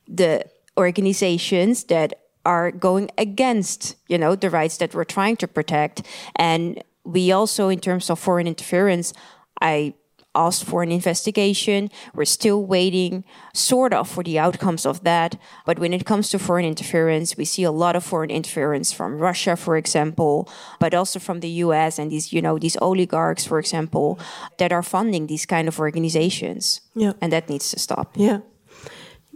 the 0.07 0.45
organizations 0.77 1.85
that 1.85 2.13
are 2.45 2.71
going 2.71 3.09
against 3.17 3.95
you 4.07 4.17
know 4.17 4.35
the 4.35 4.49
rights 4.49 4.77
that 4.77 4.93
we're 4.93 5.03
trying 5.03 5.37
to 5.37 5.47
protect. 5.47 6.03
And 6.35 6.83
we 7.03 7.31
also 7.31 7.69
in 7.69 7.79
terms 7.79 8.09
of 8.09 8.19
foreign 8.19 8.47
interference 8.47 9.13
i 9.59 9.93
asked 10.33 10.63
for 10.63 10.81
an 10.81 10.91
investigation. 10.91 11.89
We're 12.13 12.25
still 12.25 12.63
waiting 12.63 13.23
sort 13.53 13.93
of 13.93 14.07
for 14.07 14.23
the 14.23 14.39
outcomes 14.39 14.85
of 14.85 15.03
that. 15.03 15.37
But 15.65 15.79
when 15.79 15.93
it 15.93 16.05
comes 16.05 16.29
to 16.29 16.39
foreign 16.39 16.65
interference 16.65 17.35
we 17.35 17.45
see 17.45 17.63
a 17.63 17.71
lot 17.71 17.95
of 17.95 18.03
foreign 18.03 18.31
interference 18.31 18.91
from 18.91 19.19
russia 19.19 19.55
for 19.55 19.77
example 19.77 20.49
but 20.79 20.93
also 20.93 21.19
from 21.19 21.39
the 21.41 21.49
us 21.49 21.99
and 21.99 22.11
these 22.11 22.31
you 22.33 22.41
know 22.41 22.57
these 22.57 22.77
oligarchs 22.81 23.45
for 23.45 23.59
example 23.59 24.19
that 24.57 24.71
are 24.71 24.83
funding 24.83 25.27
these 25.27 25.45
kind 25.45 25.67
of 25.67 25.79
organizations. 25.79 26.81
Yeah. 26.95 27.13
and 27.21 27.31
that 27.31 27.49
needs 27.49 27.71
to 27.71 27.79
stop. 27.79 28.13
Yeah. 28.15 28.39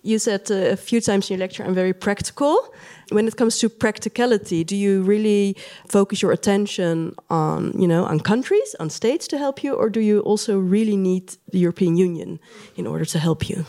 You 0.06 0.20
said 0.20 0.52
uh, 0.52 0.74
a 0.74 0.76
few 0.76 1.02
times 1.02 1.30
in 1.30 1.34
your 1.34 1.40
lecture, 1.40 1.64
I'm 1.66 1.74
very 1.74 1.94
practical. 1.94 2.72
When 3.10 3.28
it 3.28 3.36
comes 3.38 3.58
to 3.58 3.70
practicality, 3.70 4.64
do 4.64 4.76
you 4.76 5.02
really 5.02 5.58
focus 5.88 6.22
your 6.22 6.32
attention 6.32 7.16
on, 7.32 7.74
you 7.82 7.88
know, 7.88 8.06
on 8.06 8.20
countries, 8.20 8.76
on 8.80 8.92
states 8.92 9.28
to 9.30 9.38
help 9.40 9.64
you, 9.64 9.74
or 9.74 9.90
do 9.90 10.00
you 10.00 10.20
also 10.20 10.60
really 10.60 10.96
need 10.96 11.36
the 11.52 11.58
European 11.58 11.98
Union 11.98 12.40
in 12.76 12.86
order 12.86 13.06
to 13.06 13.18
help 13.18 13.50
you? 13.50 13.66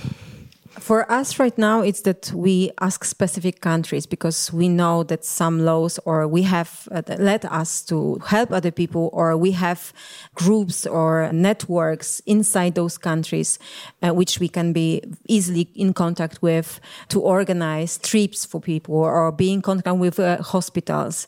For 0.78 1.10
us 1.10 1.38
right 1.38 1.56
now, 1.56 1.80
it's 1.80 2.02
that 2.02 2.30
we 2.34 2.70
ask 2.82 3.02
specific 3.04 3.60
countries 3.62 4.04
because 4.04 4.52
we 4.52 4.68
know 4.68 5.04
that 5.04 5.24
some 5.24 5.64
laws 5.64 5.98
or 6.04 6.28
we 6.28 6.42
have 6.42 6.86
uh, 6.90 7.02
led 7.18 7.46
us 7.46 7.82
to 7.84 8.20
help 8.26 8.52
other 8.52 8.70
people 8.70 9.08
or 9.14 9.36
we 9.38 9.52
have 9.52 9.94
groups 10.34 10.86
or 10.86 11.30
networks 11.32 12.20
inside 12.26 12.74
those 12.74 12.98
countries 12.98 13.58
uh, 14.02 14.12
which 14.12 14.38
we 14.38 14.48
can 14.48 14.74
be 14.74 15.02
easily 15.28 15.68
in 15.74 15.94
contact 15.94 16.42
with 16.42 16.78
to 17.08 17.20
organize 17.20 17.96
trips 17.98 18.44
for 18.44 18.60
people 18.60 18.96
or 18.96 19.32
be 19.32 19.52
in 19.52 19.62
contact 19.62 19.96
with 19.96 20.20
uh, 20.20 20.42
hospitals. 20.42 21.26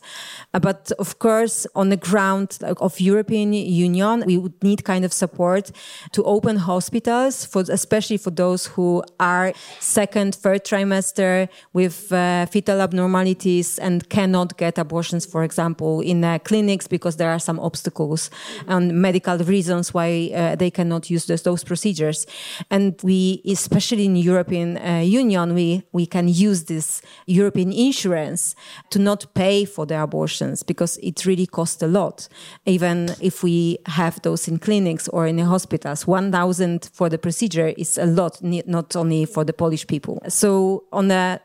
Uh, 0.53 0.59
but 0.59 0.91
of 0.99 1.17
course, 1.17 1.65
on 1.73 1.89
the 1.89 1.97
ground 1.97 2.59
of 2.61 2.99
European 2.99 3.53
Union, 3.53 4.23
we 4.27 4.37
would 4.37 4.63
need 4.63 4.83
kind 4.83 5.03
of 5.03 5.11
support 5.11 5.71
to 6.11 6.23
open 6.23 6.57
hospitals 6.57 7.45
for, 7.45 7.63
especially 7.69 8.17
for 8.17 8.29
those 8.29 8.67
who 8.67 9.03
are 9.19 9.38
are 9.39 9.53
second, 9.79 10.35
third 10.35 10.63
trimester 10.65 11.47
with 11.73 12.11
uh, 12.11 12.45
fetal 12.45 12.81
abnormalities 12.81 13.79
and 13.79 14.07
cannot 14.09 14.57
get 14.57 14.77
abortions, 14.77 15.25
for 15.25 15.43
example, 15.43 16.01
in 16.01 16.23
uh, 16.23 16.39
clinics 16.39 16.87
because 16.87 17.17
there 17.17 17.29
are 17.29 17.39
some 17.39 17.59
obstacles 17.59 18.29
and 18.67 18.93
medical 19.01 19.37
reasons 19.39 19.93
why 19.93 20.31
uh, 20.33 20.55
they 20.55 20.71
cannot 20.71 21.09
use 21.09 21.25
those 21.43 21.63
procedures. 21.63 22.25
And 22.69 22.95
we, 23.03 23.41
especially 23.45 24.05
in 24.05 24.15
European 24.15 24.77
uh, 24.77 24.99
Union, 24.99 25.53
we, 25.53 25.83
we 25.91 26.05
can 26.05 26.27
use 26.27 26.65
this 26.65 27.01
European 27.25 27.71
insurance 27.71 28.55
to 28.89 28.99
not 28.99 29.33
pay 29.33 29.65
for 29.65 29.85
the 29.85 30.01
abortions 30.01 30.63
because 30.63 30.97
it 30.97 31.25
really 31.25 31.45
costs 31.45 31.81
a 31.81 31.87
lot. 31.87 32.27
Even 32.65 33.09
if 33.21 33.43
we 33.43 33.77
have 33.85 34.21
those 34.21 34.47
in 34.47 34.59
clinics 34.59 35.07
or 35.09 35.27
in 35.27 35.37
hospitals, 35.39 36.07
1,000 36.07 36.89
for 36.93 37.09
the 37.09 37.17
procedure 37.17 37.73
is 37.77 37.97
a 37.97 38.05
lot, 38.05 38.41
not 38.43 38.95
only 38.95 39.25
for 39.29 39.43
the 39.43 39.53
Polish 39.53 39.87
people. 39.87 40.21
So 40.27 40.83
on 40.91 41.11
a 41.11 41.39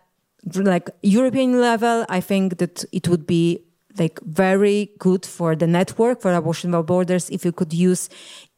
like 0.54 0.90
European 1.02 1.60
level, 1.60 2.04
I 2.08 2.20
think 2.20 2.58
that 2.58 2.84
it 2.92 3.08
would 3.08 3.26
be 3.26 3.64
like 3.98 4.20
very 4.22 4.90
good 4.98 5.24
for 5.24 5.54
the 5.54 5.66
network 5.66 6.20
for 6.20 6.34
abortion 6.34 6.70
without 6.70 6.86
borders 6.86 7.30
if 7.30 7.44
you 7.44 7.52
could 7.52 7.72
use 7.72 8.08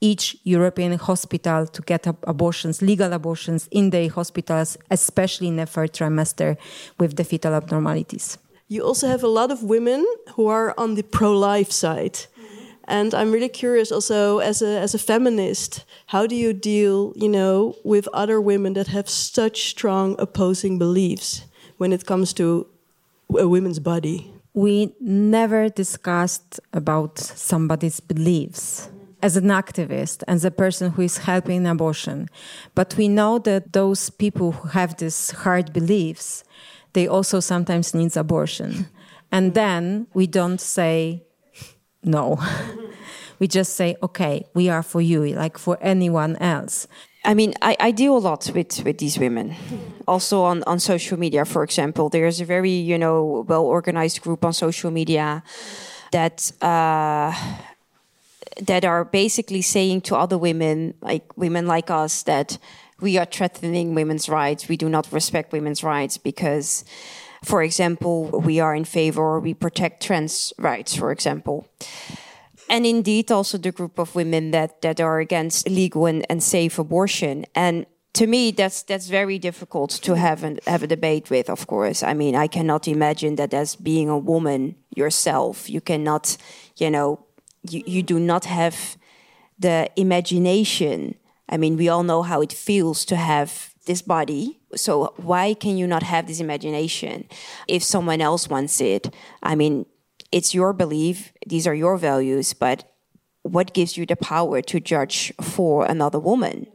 each 0.00 0.36
European 0.44 0.98
hospital 0.98 1.66
to 1.66 1.82
get 1.82 2.06
abortions, 2.06 2.80
legal 2.80 3.12
abortions 3.12 3.68
in 3.70 3.90
the 3.90 4.08
hospitals, 4.08 4.78
especially 4.90 5.48
in 5.48 5.56
the 5.56 5.66
third 5.66 5.92
trimester 5.92 6.56
with 6.98 7.16
the 7.16 7.24
fetal 7.24 7.54
abnormalities. 7.54 8.38
You 8.68 8.82
also 8.82 9.06
have 9.06 9.22
a 9.22 9.28
lot 9.28 9.50
of 9.50 9.62
women 9.62 10.04
who 10.34 10.48
are 10.48 10.74
on 10.76 10.94
the 10.94 11.02
pro-life 11.02 11.70
side. 11.70 12.18
And 12.88 13.14
I'm 13.14 13.32
really 13.32 13.48
curious 13.48 13.90
also 13.90 14.38
as 14.38 14.62
a 14.62 14.78
as 14.78 14.94
a 14.94 14.98
feminist, 14.98 15.84
how 16.06 16.26
do 16.26 16.36
you 16.36 16.52
deal, 16.52 17.12
you 17.16 17.28
know, 17.28 17.74
with 17.84 18.08
other 18.12 18.40
women 18.40 18.74
that 18.74 18.88
have 18.88 19.08
such 19.08 19.68
strong 19.70 20.14
opposing 20.18 20.78
beliefs 20.78 21.44
when 21.78 21.92
it 21.92 22.06
comes 22.06 22.32
to 22.34 22.66
a 23.36 23.48
woman's 23.48 23.80
body? 23.80 24.32
We 24.54 24.94
never 25.00 25.68
discussed 25.68 26.60
about 26.72 27.18
somebody's 27.18 28.00
beliefs 28.00 28.88
as 29.22 29.36
an 29.36 29.46
activist, 29.48 30.22
as 30.28 30.44
a 30.44 30.50
person 30.50 30.92
who 30.92 31.02
is 31.02 31.18
helping 31.18 31.66
abortion. 31.66 32.28
But 32.74 32.94
we 32.96 33.08
know 33.08 33.38
that 33.40 33.72
those 33.72 34.10
people 34.10 34.52
who 34.52 34.68
have 34.68 34.96
these 34.96 35.32
hard 35.32 35.72
beliefs, 35.72 36.44
they 36.92 37.08
also 37.08 37.40
sometimes 37.40 37.94
need 37.94 38.16
abortion. 38.16 38.86
And 39.32 39.54
then 39.54 40.06
we 40.14 40.26
don't 40.26 40.60
say 40.60 41.25
no. 42.06 42.38
we 43.38 43.46
just 43.48 43.74
say, 43.74 43.96
okay, 44.02 44.46
we 44.54 44.68
are 44.68 44.82
for 44.82 45.00
you, 45.00 45.26
like 45.34 45.58
for 45.58 45.76
anyone 45.80 46.36
else. 46.36 46.86
I 47.24 47.34
mean, 47.34 47.54
I, 47.60 47.76
I 47.80 47.90
deal 47.90 48.16
a 48.16 48.18
lot 48.18 48.50
with, 48.54 48.84
with 48.84 48.98
these 48.98 49.18
women. 49.18 49.54
Also 50.08 50.44
on, 50.44 50.62
on 50.68 50.78
social 50.78 51.18
media, 51.18 51.44
for 51.44 51.64
example, 51.64 52.08
there's 52.08 52.40
a 52.40 52.44
very, 52.44 52.70
you 52.70 52.96
know, 52.96 53.44
well 53.48 53.64
organized 53.64 54.22
group 54.22 54.44
on 54.44 54.52
social 54.52 54.92
media 54.92 55.42
that 56.12 56.52
uh, 56.62 57.34
that 58.62 58.84
are 58.84 59.04
basically 59.04 59.62
saying 59.62 60.02
to 60.02 60.14
other 60.14 60.38
women, 60.38 60.94
like 61.00 61.36
women 61.36 61.66
like 61.66 61.90
us, 61.90 62.22
that 62.22 62.58
we 63.00 63.18
are 63.18 63.24
threatening 63.26 63.96
women's 63.96 64.28
rights. 64.28 64.68
We 64.68 64.76
do 64.76 64.88
not 64.88 65.12
respect 65.12 65.52
women's 65.52 65.82
rights 65.82 66.18
because, 66.18 66.84
for 67.44 67.62
example, 67.62 68.30
we 68.30 68.60
are 68.60 68.74
in 68.74 68.84
favor 68.84 69.40
we 69.40 69.54
protect 69.54 70.02
trans 70.02 70.52
rights, 70.58 70.94
for 70.94 71.12
example. 71.12 71.68
And 72.68 72.84
indeed 72.84 73.30
also 73.30 73.58
the 73.58 73.72
group 73.72 73.98
of 73.98 74.14
women 74.14 74.50
that 74.50 74.82
that 74.82 75.00
are 75.00 75.20
against 75.20 75.68
legal 75.68 76.06
and, 76.06 76.26
and 76.28 76.42
safe 76.42 76.78
abortion. 76.78 77.46
And 77.54 77.86
to 78.14 78.26
me 78.26 78.50
that's 78.50 78.82
that's 78.82 79.08
very 79.08 79.38
difficult 79.38 79.90
to 79.90 80.14
have 80.14 80.42
an, 80.42 80.58
have 80.66 80.82
a 80.82 80.86
debate 80.86 81.30
with 81.30 81.48
of 81.48 81.66
course. 81.66 82.02
I 82.02 82.14
mean 82.14 82.34
i 82.34 82.48
cannot 82.48 82.88
imagine 82.88 83.36
that 83.36 83.54
as 83.54 83.76
being 83.76 84.08
a 84.08 84.18
woman 84.18 84.74
yourself 84.96 85.70
you 85.70 85.80
cannot 85.80 86.36
you 86.76 86.90
know 86.90 87.20
you, 87.70 87.82
you 87.86 88.02
do 88.02 88.18
not 88.18 88.46
have 88.46 88.96
the 89.58 89.88
imagination. 89.96 91.14
I 91.48 91.56
mean 91.56 91.76
we 91.76 91.88
all 91.88 92.02
know 92.02 92.22
how 92.22 92.40
it 92.40 92.52
feels 92.52 93.04
to 93.04 93.16
have 93.16 93.75
this 93.86 94.02
body 94.02 94.58
so 94.74 95.14
why 95.16 95.54
can 95.54 95.76
you 95.76 95.86
not 95.86 96.02
have 96.02 96.26
this 96.26 96.40
imagination 96.40 97.24
if 97.66 97.82
someone 97.82 98.20
else 98.20 98.48
wants 98.48 98.80
it 98.80 99.12
i 99.42 99.54
mean 99.54 99.86
it's 100.32 100.54
your 100.54 100.72
belief, 100.72 101.32
these 101.46 101.66
are 101.66 101.74
your 101.74 101.96
values, 101.96 102.52
but 102.52 102.84
what 103.42 103.72
gives 103.72 103.96
you 103.96 104.06
the 104.06 104.16
power 104.16 104.60
to 104.62 104.80
judge 104.80 105.32
for 105.40 105.86
another 105.86 106.18
woman? 106.18 106.66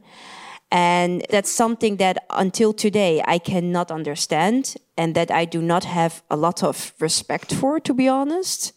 And 0.71 1.25
that's 1.29 1.49
something 1.49 1.97
that 1.97 2.25
until 2.29 2.71
today 2.71 3.21
I 3.27 3.39
cannot 3.39 3.91
understand 3.91 4.75
and 4.97 5.15
that 5.15 5.29
I 5.29 5.43
do 5.43 5.61
not 5.61 5.83
have 5.83 6.23
a 6.31 6.37
lot 6.37 6.63
of 6.63 6.93
respect 6.99 7.53
for, 7.53 7.79
to 7.81 7.93
be 7.93 8.07
honest, 8.07 8.71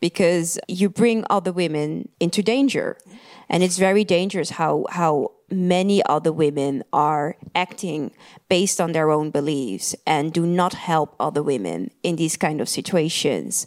because 0.00 0.58
you 0.66 0.88
bring 0.88 1.24
other 1.30 1.52
women 1.52 2.08
into 2.18 2.42
danger. 2.42 2.98
And 3.48 3.62
it's 3.62 3.78
very 3.78 4.02
dangerous 4.02 4.50
how, 4.50 4.86
how 4.90 5.30
many 5.50 6.04
other 6.06 6.32
women 6.32 6.82
are 6.92 7.36
acting 7.54 8.10
based 8.48 8.80
on 8.80 8.92
their 8.92 9.10
own 9.10 9.30
beliefs 9.30 9.94
and 10.06 10.32
do 10.32 10.44
not 10.44 10.74
help 10.74 11.14
other 11.20 11.42
women 11.42 11.90
in 12.02 12.16
these 12.16 12.36
kind 12.36 12.60
of 12.60 12.68
situations 12.68 13.66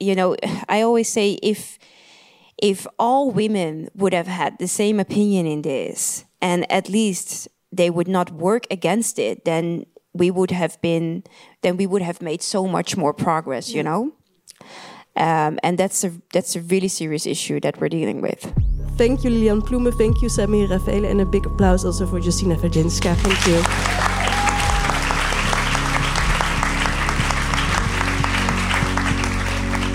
you 0.00 0.14
know, 0.14 0.36
I 0.68 0.82
always 0.82 1.08
say 1.08 1.38
if 1.42 1.78
if 2.62 2.86
all 2.98 3.30
women 3.30 3.88
would 3.94 4.14
have 4.14 4.28
had 4.28 4.58
the 4.58 4.68
same 4.68 5.00
opinion 5.00 5.46
in 5.46 5.62
this, 5.62 6.24
and 6.40 6.70
at 6.70 6.88
least 6.88 7.48
they 7.72 7.90
would 7.90 8.08
not 8.08 8.30
work 8.30 8.66
against 8.70 9.18
it, 9.18 9.44
then 9.44 9.86
we 10.12 10.30
would 10.30 10.52
have 10.52 10.80
been, 10.80 11.24
then 11.62 11.76
we 11.76 11.86
would 11.86 12.02
have 12.02 12.22
made 12.22 12.42
so 12.42 12.66
much 12.66 12.96
more 12.96 13.12
progress, 13.12 13.70
you 13.70 13.82
know. 13.82 14.12
Um, 15.16 15.58
and 15.62 15.78
that's 15.78 16.04
a 16.04 16.12
that's 16.32 16.56
a 16.56 16.60
really 16.60 16.88
serious 16.88 17.26
issue 17.26 17.60
that 17.60 17.80
we're 17.80 17.88
dealing 17.88 18.20
with. 18.20 18.52
Thank 18.96 19.22
you, 19.22 19.30
Lilian 19.30 19.62
Ploemen. 19.62 19.92
Thank 19.92 20.20
you, 20.20 20.30
Samira 20.30 20.78
Vele, 20.78 21.08
and 21.08 21.20
a 21.20 21.24
big 21.24 21.46
applause 21.46 21.84
also 21.84 22.06
for 22.06 22.20
Justina 22.20 22.56
Wajinska. 22.56 23.14
Thank 23.14 23.46
you. 23.46 23.62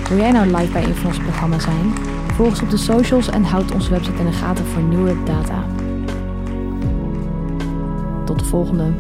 Wil 0.10 0.18
jij 0.18 0.32
nou 0.32 0.46
live 0.56 0.72
bij 0.72 0.84
een 0.84 1.22
programma's 1.24 1.64
zijn? 1.64 1.94
Volg 2.36 2.50
ons 2.50 2.62
op 2.62 2.70
de 2.70 2.78
socials 2.78 3.30
en 3.30 3.44
houd 3.44 3.72
onze 3.72 3.90
website 3.90 4.20
in 4.20 4.26
de 4.26 4.32
gaten 4.32 4.66
voor 4.66 4.82
nieuwe 4.82 5.24
data. 5.24 5.66
Tot 8.26 8.40
de 8.40 8.46
volgende. 8.46 8.94